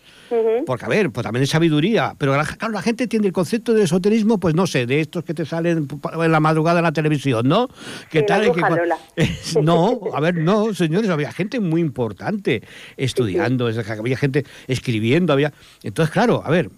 [0.66, 2.14] Porque, a ver, pues también es sabiduría.
[2.18, 5.32] Pero, claro, la gente tiene el concepto de esoterismo, pues no sé, de estos que
[5.32, 5.86] te salen
[6.20, 7.68] en la madrugada en la televisión, ¿no?
[8.10, 8.52] ¿Qué tal?
[8.52, 8.60] Que,
[9.62, 12.62] no, a ver, no, señores, había gente muy importante
[12.96, 15.52] estudiando, había gente escribiendo, había...
[15.84, 16.68] Entonces, claro, a ver,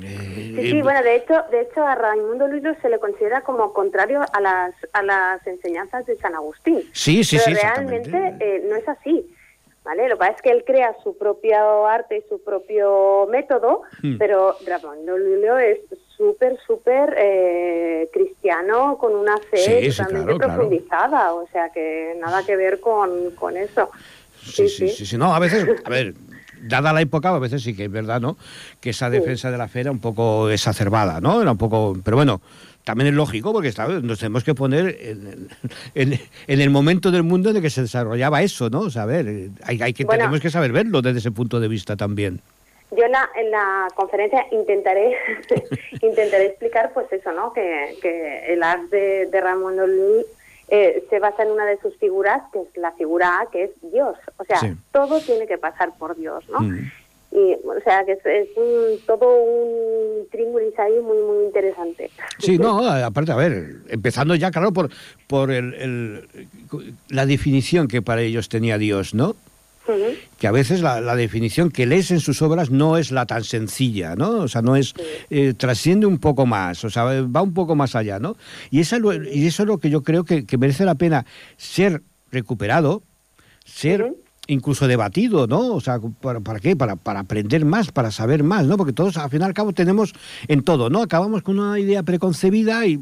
[0.00, 4.20] Sí, sí, bueno, de hecho, de hecho a Raimundo Luilo se le considera como contrario
[4.32, 6.82] a las, a las enseñanzas de San Agustín.
[6.92, 9.34] Sí, sí, Pero realmente eh, no es así.
[9.84, 10.06] ¿Vale?
[10.06, 14.18] Lo que pasa es que él crea su propio arte y su propio método, hmm.
[14.18, 15.78] pero Raimundo Luilo es
[16.14, 22.80] súper, súper eh, cristiano, con una fe totalmente profundizada, o sea que nada que ver
[22.80, 23.90] con, con eso.
[24.42, 26.14] Sí sí, sí, sí, no, a veces, a ver,
[26.62, 28.36] dada la época, a veces sí que es verdad, ¿no?
[28.80, 31.40] Que esa defensa de la fe era un poco exacerbada, ¿no?
[31.42, 32.40] Era un poco, pero bueno,
[32.84, 34.96] también es lógico porque nos tenemos que poner
[35.94, 38.80] en, el momento del mundo en el que se desarrollaba eso, ¿no?
[38.80, 42.40] O sea, hay, hay que, tenemos que saber verlo desde ese punto de vista también.
[42.90, 45.14] Yo en la, en la conferencia intentaré
[46.00, 47.52] intentaré explicar pues eso, ¿no?
[47.52, 49.78] Que, que el arte de, de Ramón
[50.68, 53.70] eh, se basa en una de sus figuras, que es la figura A, que es
[53.92, 54.16] Dios.
[54.36, 54.60] O sea,
[54.92, 56.60] todo tiene que pasar por Dios, ¿no?
[56.60, 56.90] Mm.
[57.30, 62.10] Y, o sea, que es, un, todo un tríngulis ahí muy, muy interesante.
[62.38, 64.88] Sí, no, aparte, a ver, empezando ya, claro, por,
[65.26, 66.26] por el,
[67.08, 69.36] la definición que para ellos tenía Dios, ¿no?
[70.38, 74.14] Que a veces la, definición que lees en sus obras no es la tan sencilla,
[74.16, 74.30] ¿no?
[74.38, 74.94] O sea, no es,
[75.30, 78.36] eh, trasciende un poco más, o sea, va un poco más allá, ¿no?
[78.70, 78.98] Y, esa,
[79.32, 81.26] y eso es lo que yo creo que, merece la pena
[81.56, 83.02] ser recuperado,
[83.64, 84.14] ser
[84.46, 85.74] incluso debatido, ¿no?
[85.74, 86.74] O sea, ¿para, qué?
[86.76, 88.76] Para, para aprender más, para saber más, ¿no?
[88.76, 90.14] Porque todos, al fin y al cabo, tenemos
[90.48, 91.02] en todo, ¿no?
[91.02, 93.00] Acabamos con una idea preconcebida y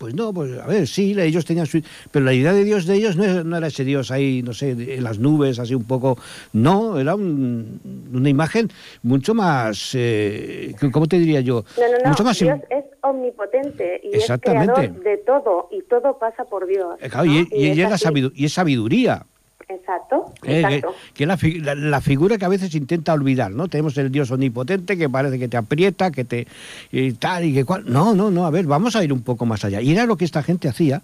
[0.00, 1.82] pues no, pues a ver, sí, ellos tenían su...
[2.10, 5.04] Pero la idea de Dios de ellos no, era ese Dios ahí, no sé, en
[5.04, 6.16] las nubes, así un poco...
[6.54, 8.68] No, era una imagen
[9.02, 9.90] mucho más...
[9.94, 11.66] Eh, ¿Cómo te diría yo?
[11.76, 16.18] No, no, no, mucho más Dios es omnipotente y es creador de todo, y todo
[16.18, 16.96] pasa por Dios.
[16.98, 17.10] Eh,
[17.52, 19.26] y, y, es sabiduría.
[19.70, 20.94] Exacto, eh, exacto.
[21.14, 23.68] que es la, figura que a veces intenta olvidar, ¿no?
[23.68, 26.46] Tenemos el Dios omnipotente que parece que te aprieta, que te
[26.90, 27.84] y tal y que cual.
[27.86, 29.80] No, no, no, a ver, vamos a ir un poco más allá.
[29.80, 31.02] Y era lo que esta gente hacía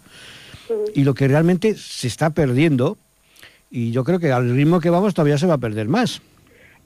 [0.95, 2.99] y lo que realmente se está perdiendo
[3.71, 6.21] y yo creo que al ritmo que vamos todavía se va a perder más.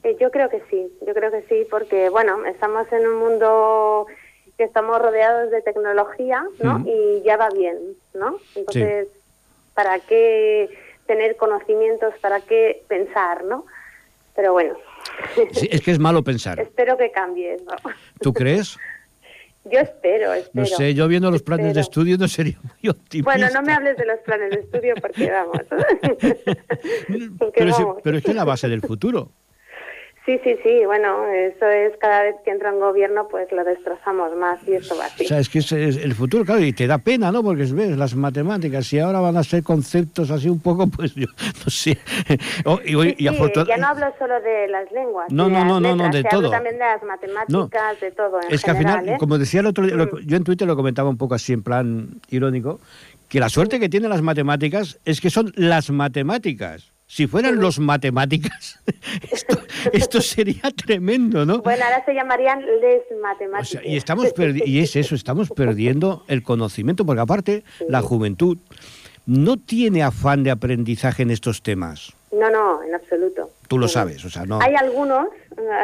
[0.02, 4.06] Eh, yo creo que sí, yo creo que sí, porque bueno, estamos en un mundo
[4.56, 6.84] que estamos rodeados de tecnología, ¿no?
[6.86, 7.76] Y ya va bien,
[8.14, 8.36] ¿no?
[8.54, 9.08] Entonces,
[9.74, 10.68] ¿para qué
[11.10, 13.66] tener conocimientos, para qué pensar, ¿no?
[14.36, 14.76] Pero bueno.
[15.36, 16.60] es que es malo pensar.
[16.60, 17.74] espero que cambie ¿no?
[18.20, 18.78] ¿Tú crees?
[19.64, 20.52] Yo espero, espero.
[20.54, 23.28] No sé, yo viendo los planes de estudio no sería muy optimista.
[23.28, 25.58] Bueno, no me hables de los planes de estudio porque vamos.
[27.54, 29.32] pero, pero es que es la base del futuro.
[30.26, 34.36] Sí, sí, sí, bueno, eso es cada vez que entra un gobierno, pues lo destrozamos
[34.36, 35.24] más y eso va así.
[35.24, 37.42] O sea, es que es, el futuro, claro, y te da pena, ¿no?
[37.42, 41.26] Porque ves las matemáticas, si ahora van a ser conceptos así un poco, pues yo
[41.64, 41.98] no sé.
[42.84, 45.32] y, ya no hablo solo de las lenguas.
[45.32, 46.38] No, no, no, no, no, de todo.
[46.38, 48.40] Hablo también de las matemáticas, de todo.
[48.48, 49.16] es que al final, ¿eh?
[49.18, 50.26] como decía el otro día, mm.
[50.26, 52.78] yo en Twitter lo comentaba un poco así en plan irónico,
[53.30, 56.92] que la suerte que tienen las matemáticas es que son las matemáticas.
[57.10, 58.78] Si fueran los matemáticas,
[59.92, 61.60] esto, sería tremendo, ¿no?
[61.60, 63.84] Bueno, ahora se llamarían les matemáticas.
[63.84, 64.32] y, estamos
[64.64, 68.58] y es eso, estamos perdiendo el conocimiento, porque aparte la juventud
[69.26, 72.12] no tiene afán de aprendizaje en estos temas.
[72.30, 73.50] No, no, en absoluto.
[73.66, 74.60] Tú lo sabes, o sea, no.
[74.62, 75.30] Hay algunos,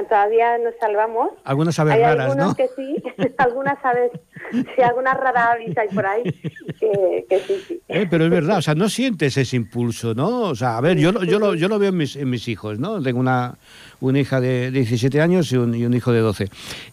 [0.09, 1.31] todavía nos salvamos.
[1.45, 3.03] Algunas aves hay raras, algunos que sí,
[3.39, 4.13] algunas aves,
[4.53, 6.23] sí, algunas raras aves hay por ahí
[6.79, 7.81] que, sí, sí.
[7.89, 10.43] Eh, pero es verdad, o sea, no sientes ese impulso, ¿no?
[10.43, 12.79] O sea, a ver, yo, yo, lo, yo lo veo en mis, en mis hijos,
[12.79, 13.03] ¿no?
[13.03, 13.57] Tengo una,
[14.01, 16.49] una hija de 17 años y un, y un hijo de 12.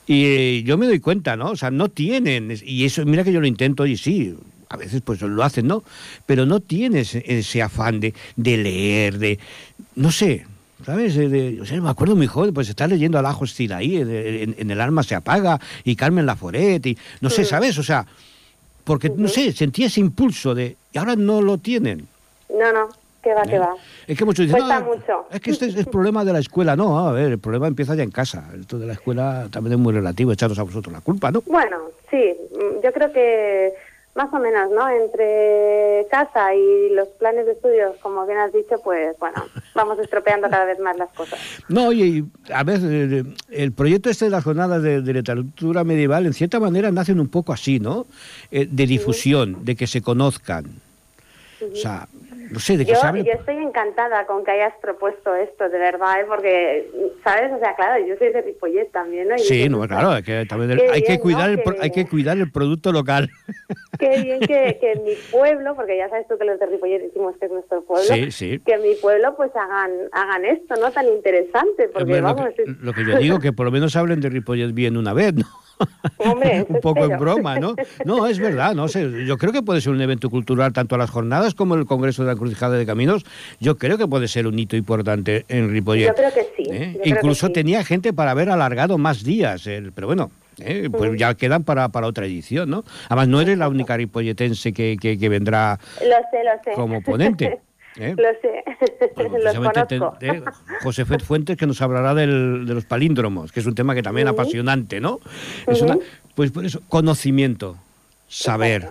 [0.08, 1.52] Y eh, yo me doy cuenta, ¿no?
[1.52, 4.38] O sea, no tienen, y eso, mira que yo lo intento y sí,
[4.70, 5.84] a veces pues lo hacen, ¿no?
[6.26, 9.40] Pero no tienes ese afán de, de leer, de,
[9.96, 10.46] no sé,
[10.86, 11.16] ¿sabes?
[11.16, 14.72] De, o sea, me acuerdo muy joven, pues está leyendo al ajo ahí, en, en,
[14.72, 17.78] El alma se apaga, y Carmen Laforet, y no sé, ¿sabes?
[17.78, 18.06] O sea,
[18.84, 22.08] porque, no sé, sentía ese impulso de, y ahora no lo tienen.
[22.50, 22.90] No, no,
[23.22, 23.60] que va, que ¿Eh?
[23.60, 23.76] va.
[24.06, 25.26] Es que muchos dicen, mucho.
[25.32, 26.76] es que este es el problema de la escuela.
[26.76, 28.50] No, a ver, el problema empieza ya en casa.
[28.60, 31.42] Esto de la escuela también es muy relativo, echaros a vosotros la culpa, ¿no?
[31.46, 31.78] Bueno,
[32.12, 32.34] sí,
[32.84, 33.74] yo creo que
[34.16, 34.88] más o menos, ¿no?
[34.90, 39.44] Entre casa y los planes de estudios, como bien has dicho, pues bueno,
[39.76, 41.40] vamos estropeando cada vez más las cosas.
[41.68, 46.34] No, y a ver, eh, el proyecto este de las jornadas de, literatura medieval, en
[46.34, 48.06] cierta manera, nacen un poco así, ¿no?
[48.52, 50.66] Eh, de difusión, de que se conozcan.
[51.72, 52.08] O sea,
[52.54, 56.22] no sé, de qué yo, Yo estoy encantada con que hayas propuesto esto, de verdad,
[56.22, 56.26] ¿eh?
[56.28, 56.88] porque,
[57.24, 57.52] ¿sabes?
[57.52, 59.38] O sea, claro, yo soy de Ripollet también, ¿no?
[59.40, 63.30] sí, no, claro, que también hay, que cuidar el, hay que cuidar el producto local.
[64.00, 67.02] Qué bien que, que en mi pueblo, porque ya sabes tú que los de Ripollet
[67.02, 70.92] decimos que es nuestro pueblo, que en mi pueblo pues hagan hagan esto, ¿no?
[70.92, 72.46] Tan interesante, porque vamos...
[72.46, 75.14] Lo que, lo que yo digo, que por lo menos hablen de Ripollet bien una
[75.14, 75.46] vez, ¿no?
[76.70, 77.76] un poco en broma, ¿no?
[78.06, 79.26] No, es verdad, no sé.
[79.26, 82.24] Yo creo que puede ser un evento cultural, tanto a las jornadas como el Congreso
[82.24, 83.26] de la Cruzada de Caminos.
[83.60, 86.08] Yo creo que puede ser un hito importante en Ripollet.
[86.08, 86.64] Yo creo que sí.
[86.72, 87.02] ¿Eh?
[87.06, 90.32] Incluso tenía gente para haber alargado más días, pero bueno.
[90.60, 90.90] ¿eh?
[90.92, 92.84] pues ya quedan para, para otra edición, ¿no?
[93.10, 95.80] Además, no eres la única ripolletense que, que, vendrá
[96.76, 97.60] como ponente.
[97.98, 98.16] ¿Eh?
[98.18, 98.64] Lo sé,
[99.44, 100.18] los conozco.
[100.82, 104.28] José Fuentes que nos hablará del, de los palíndromos, que es un tema que también
[104.28, 105.20] es apasionante, ¿no?
[106.36, 107.78] pues por eso, conocimiento,
[108.28, 108.90] saber.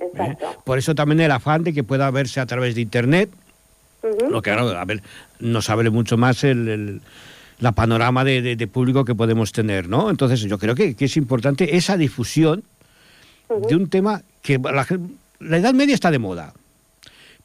[0.00, 0.44] Exacto.
[0.44, 0.56] ¿eh?
[0.64, 3.30] Por eso también el afán de que pueda verse a través de Internet,
[4.30, 5.02] lo que ahora, a ver,
[5.40, 7.00] nos abre mucho más el,
[7.58, 10.10] la panorama de, público que podemos tener, ¿no?
[10.10, 12.62] Entonces yo creo que, es importante esa difusión
[13.68, 14.86] de un tema que la,
[15.40, 16.52] la Edad Media está de moda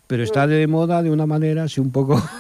[0.09, 2.19] pero está de moda de una manera así un poco...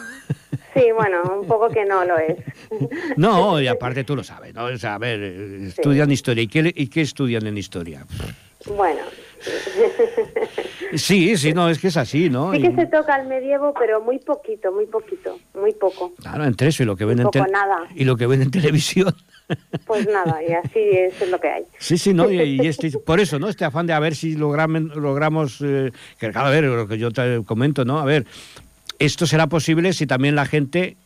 [0.75, 2.37] Sí, bueno, un poco que no lo es.
[3.17, 4.65] No, y aparte tú lo sabes, ¿no?
[4.65, 6.43] O sea, a ver, estudian historia.
[6.43, 8.05] ¿Y qué, ¿Y qué estudian en historia?
[8.67, 9.01] Bueno.
[10.95, 12.51] Sí, sí, no, es que es así, ¿no?
[12.51, 16.13] Sí que se toca el medievo, pero muy poquito, muy poquito, muy poco.
[16.21, 17.87] Claro, entre eso y lo que ven en nada.
[17.95, 19.13] y lo que ven en televisión.
[19.85, 21.63] Pues nada, y así es lo que hay.
[21.79, 23.49] Sí, sí, no, y, este, por eso, ¿no?
[23.49, 27.11] Este afán de a ver si logramos, logramos eh, que a ver, lo que yo
[27.11, 27.99] te comento, ¿no?
[27.99, 28.25] A ver,
[28.99, 30.97] esto será posible si también la gente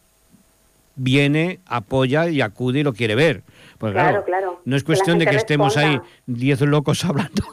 [0.96, 3.44] viene, apoya y acude y lo quiere ver.
[3.84, 7.44] Pues claro, claro, No es cuestión de que estemos ahí diez locos hablando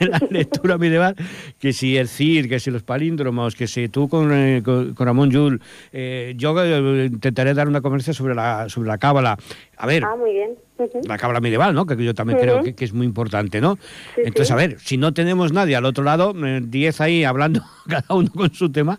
[0.00, 1.14] de la lectura medieval,
[1.60, 5.30] que si el CIR, que si los palíndromos, que si tú con, eh, con, Ramón
[5.30, 5.62] Yul.
[5.92, 9.36] Eh, yo eh, intentaré dar una conversación sobre la, sobre la cábala.
[9.76, 10.02] A ver.
[10.02, 10.56] Ah, muy bien.
[11.04, 11.86] La cábala medieval, ¿no?
[11.86, 13.78] Que yo también creo que, es muy importante, ¿no?
[14.16, 18.30] Entonces, a ver, si no tenemos nadie al otro lado, diez ahí hablando cada uno
[18.32, 18.98] con su tema,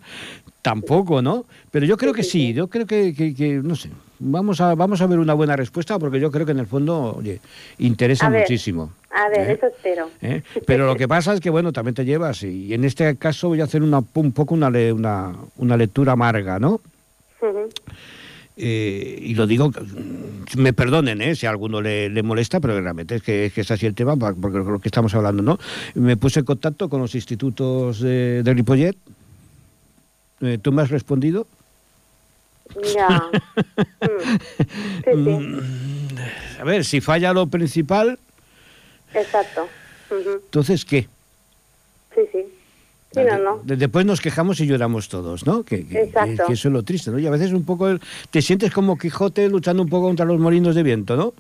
[0.61, 1.45] tampoco, ¿no?
[1.71, 3.89] Pero yo creo que sí, yo creo que, que no sé,
[4.19, 7.15] vamos a, vamos a ver una buena respuesta porque yo creo que en el fondo,
[7.17, 7.39] oye,
[7.79, 8.91] interesa muchísimo.
[9.09, 9.53] A ver, ¿eh?
[9.53, 10.09] eso espero.
[10.21, 10.41] ¿Eh?
[10.65, 13.61] Pero lo que pasa es que, bueno, también te llevas, y en este caso voy
[13.61, 16.81] a hacer una, un poco una, una, una lectura amarga, ¿no?
[18.61, 19.71] Eh, y lo digo,
[20.57, 21.33] me perdonen ¿eh?
[21.33, 24.79] si a alguno le, molesta, pero realmente es que, es así el tema, porque lo
[24.79, 25.57] que estamos hablando, ¿no?
[25.95, 28.97] Me puse en contacto con los institutos de, de Ripollet.
[30.61, 31.47] ¿Tú me has respondido?
[32.95, 33.29] Ya.
[35.11, 35.59] Mm.
[36.59, 38.19] A ver, si falla lo principal.
[39.13, 39.67] Exacto.
[40.11, 41.07] Entonces, ¿qué?
[42.13, 42.45] Sí, sí.
[43.11, 43.61] Sí, no, no.
[43.63, 45.63] Después nos quejamos y lloramos todos, ¿no?
[45.63, 46.45] Que, Exacto.
[46.45, 47.17] que, eso es lo triste, ¿no?
[47.17, 47.87] Y a veces un poco
[48.29, 51.33] te sientes como Quijote luchando un poco contra los molinos de viento, ¿no?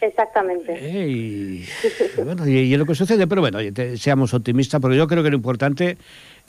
[0.00, 0.78] Exactamente.
[0.80, 1.66] Eh, y,
[2.24, 3.58] bueno, y, lo que sucede, pero bueno,
[3.96, 5.98] seamos optimistas, porque yo creo que lo importante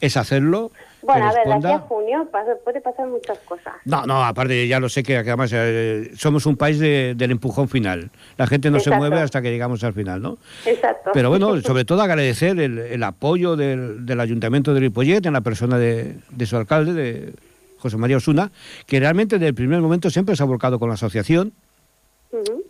[0.01, 0.71] es hacerlo.
[1.03, 2.27] Bueno, a ver, de aquí a junio
[2.63, 3.73] puede pasar muchas cosas.
[3.85, 8.11] No, no, aparte ya lo sé que además eh, somos un país del empujón final.
[8.37, 10.37] La gente no se mueve hasta que llegamos al final, ¿no?
[10.65, 11.11] Exacto.
[11.13, 16.17] Pero bueno, sobre todo agradecer el, apoyo del, Ayuntamiento de Ripollet en la persona de,
[16.29, 17.33] de su alcalde, de
[17.79, 18.51] José María Osuna,
[18.85, 21.53] que realmente desde el primer momento siempre se ha volcado con la asociación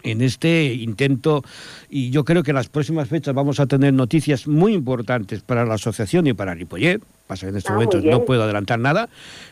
[0.04, 1.44] en este intento
[1.90, 5.66] y yo creo que en las próximas fechas vamos a tener noticias muy importantes para
[5.66, 7.02] la asociación y para Ripollet.
[7.28, 9.10] Pasa que en estos ah, momentos no puedo adelantar nada,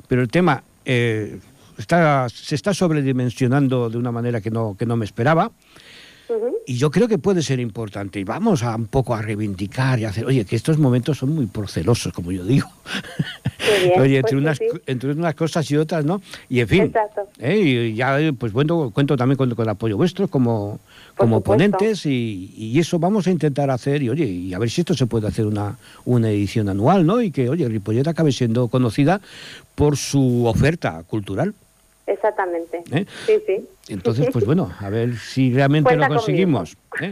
[0.08, 1.40] pero el tema eh,
[1.78, 5.52] está, se está sobredimensionando de una manera que no, que no me esperaba.
[6.68, 8.20] Y yo creo que puede ser importante.
[8.20, 11.48] Y vamos a un poco a reivindicar y hacer, oye, que estos momentos son muy
[11.48, 12.70] procelosos, como yo digo.
[14.00, 16.22] oye, entre, pues unas, entre unas cosas y otras, ¿no?
[16.50, 16.94] Y en fin,
[17.40, 17.58] ¿eh?
[17.58, 20.80] y ya pues bueno, cuento también con, el apoyo vuestro como,
[21.16, 24.82] como ponentes y, y, eso vamos a intentar hacer y oye, y a ver si
[24.82, 27.22] esto se puede hacer una, una edición anual, ¿no?
[27.22, 29.22] Y que, oye, Ripollet acabe siendo conocida
[29.76, 31.54] por su oferta cultural.
[32.10, 32.84] Exactamente.
[32.92, 33.06] ¿Eh?
[33.26, 33.70] Sí, sí.
[33.88, 36.76] Entonces, pues bueno, a ver si realmente lo conseguimos.
[37.02, 37.12] ¿eh?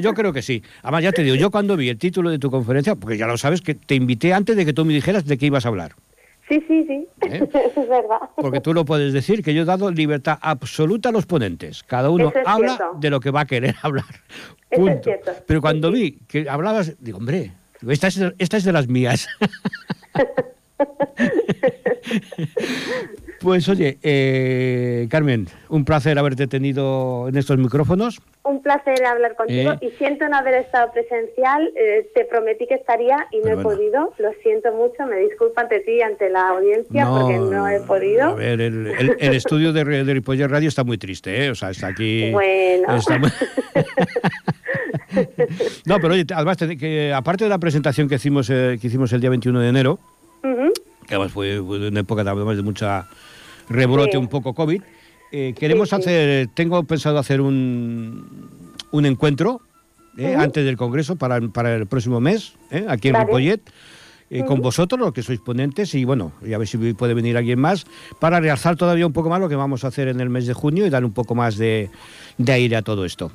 [0.00, 0.62] yo creo que sí.
[0.82, 3.38] Además, ya te digo, yo cuando vi el título de tu conferencia, porque ya lo
[3.38, 5.94] sabes, que te invité antes de que tú me dijeras de qué ibas a hablar.
[6.48, 7.48] Sí, sí, sí, ¿Eh?
[7.76, 8.18] es verdad.
[8.36, 11.82] Porque tú lo puedes decir, que yo he dado libertad absoluta a los ponentes.
[11.84, 14.04] Cada uno habla de lo que va a querer hablar.
[14.70, 15.10] Punto.
[15.46, 17.52] Pero cuando vi que hablabas, digo, hombre,
[17.88, 19.26] esta es, esta es de las mías.
[23.44, 28.22] Pues oye, eh, Carmen, un placer haberte tenido en estos micrófonos.
[28.42, 29.78] Un placer hablar contigo eh.
[29.82, 31.70] y siento no haber estado presencial.
[31.76, 34.14] Eh, te prometí que estaría y no he podido.
[34.16, 38.30] Lo siento mucho, me disculpo ante ti y ante la audiencia porque no he podido.
[38.30, 38.86] A ver, el,
[39.20, 41.50] estudio de, de Ripoller Radio está muy triste, ¿eh?
[41.50, 42.32] O sea, está aquí.
[42.32, 42.88] Bueno.
[45.84, 49.28] no, pero oye, además, que, aparte de la presentación que hicimos, que hicimos el día
[49.28, 49.98] 21 de enero,
[51.06, 53.06] que además fue, una época de mucha
[53.68, 54.82] rebrote un poco COVID.
[55.32, 58.48] Eh, queremos hacer, tengo pensado hacer un,
[58.92, 59.60] un encuentro
[60.16, 63.60] eh, antes del Congreso para, para el próximo mes, eh, aquí en Ripollet.
[64.46, 67.60] con vosotros, los que sois ponentes, y bueno, y a ver si puede venir alguien
[67.60, 67.84] más,
[68.20, 70.54] para realzar todavía un poco más lo que vamos a hacer en el mes de
[70.54, 71.90] junio y dar un poco más de,
[72.38, 73.32] de aire a todo esto.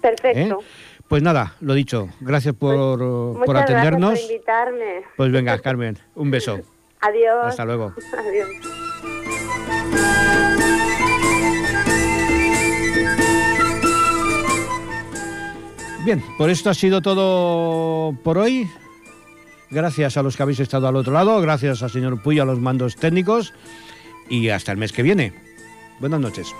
[0.00, 0.60] Perfecto.
[1.08, 2.98] Pues nada, lo dicho, gracias por,
[3.34, 4.10] pues, por atendernos.
[4.10, 5.02] Gracias por invitarme.
[5.16, 6.60] Pues venga, Carmen, un beso.
[7.00, 7.46] Adiós.
[7.46, 7.92] Hasta luego.
[8.18, 8.89] Adiós.
[16.04, 18.68] Bien, por esto ha sido todo por hoy.
[19.70, 22.58] Gracias a los que habéis estado al otro lado, gracias al señor Puyo a los
[22.58, 23.52] mandos técnicos
[24.28, 25.32] y hasta el mes que viene.
[26.00, 26.52] Buenas noches.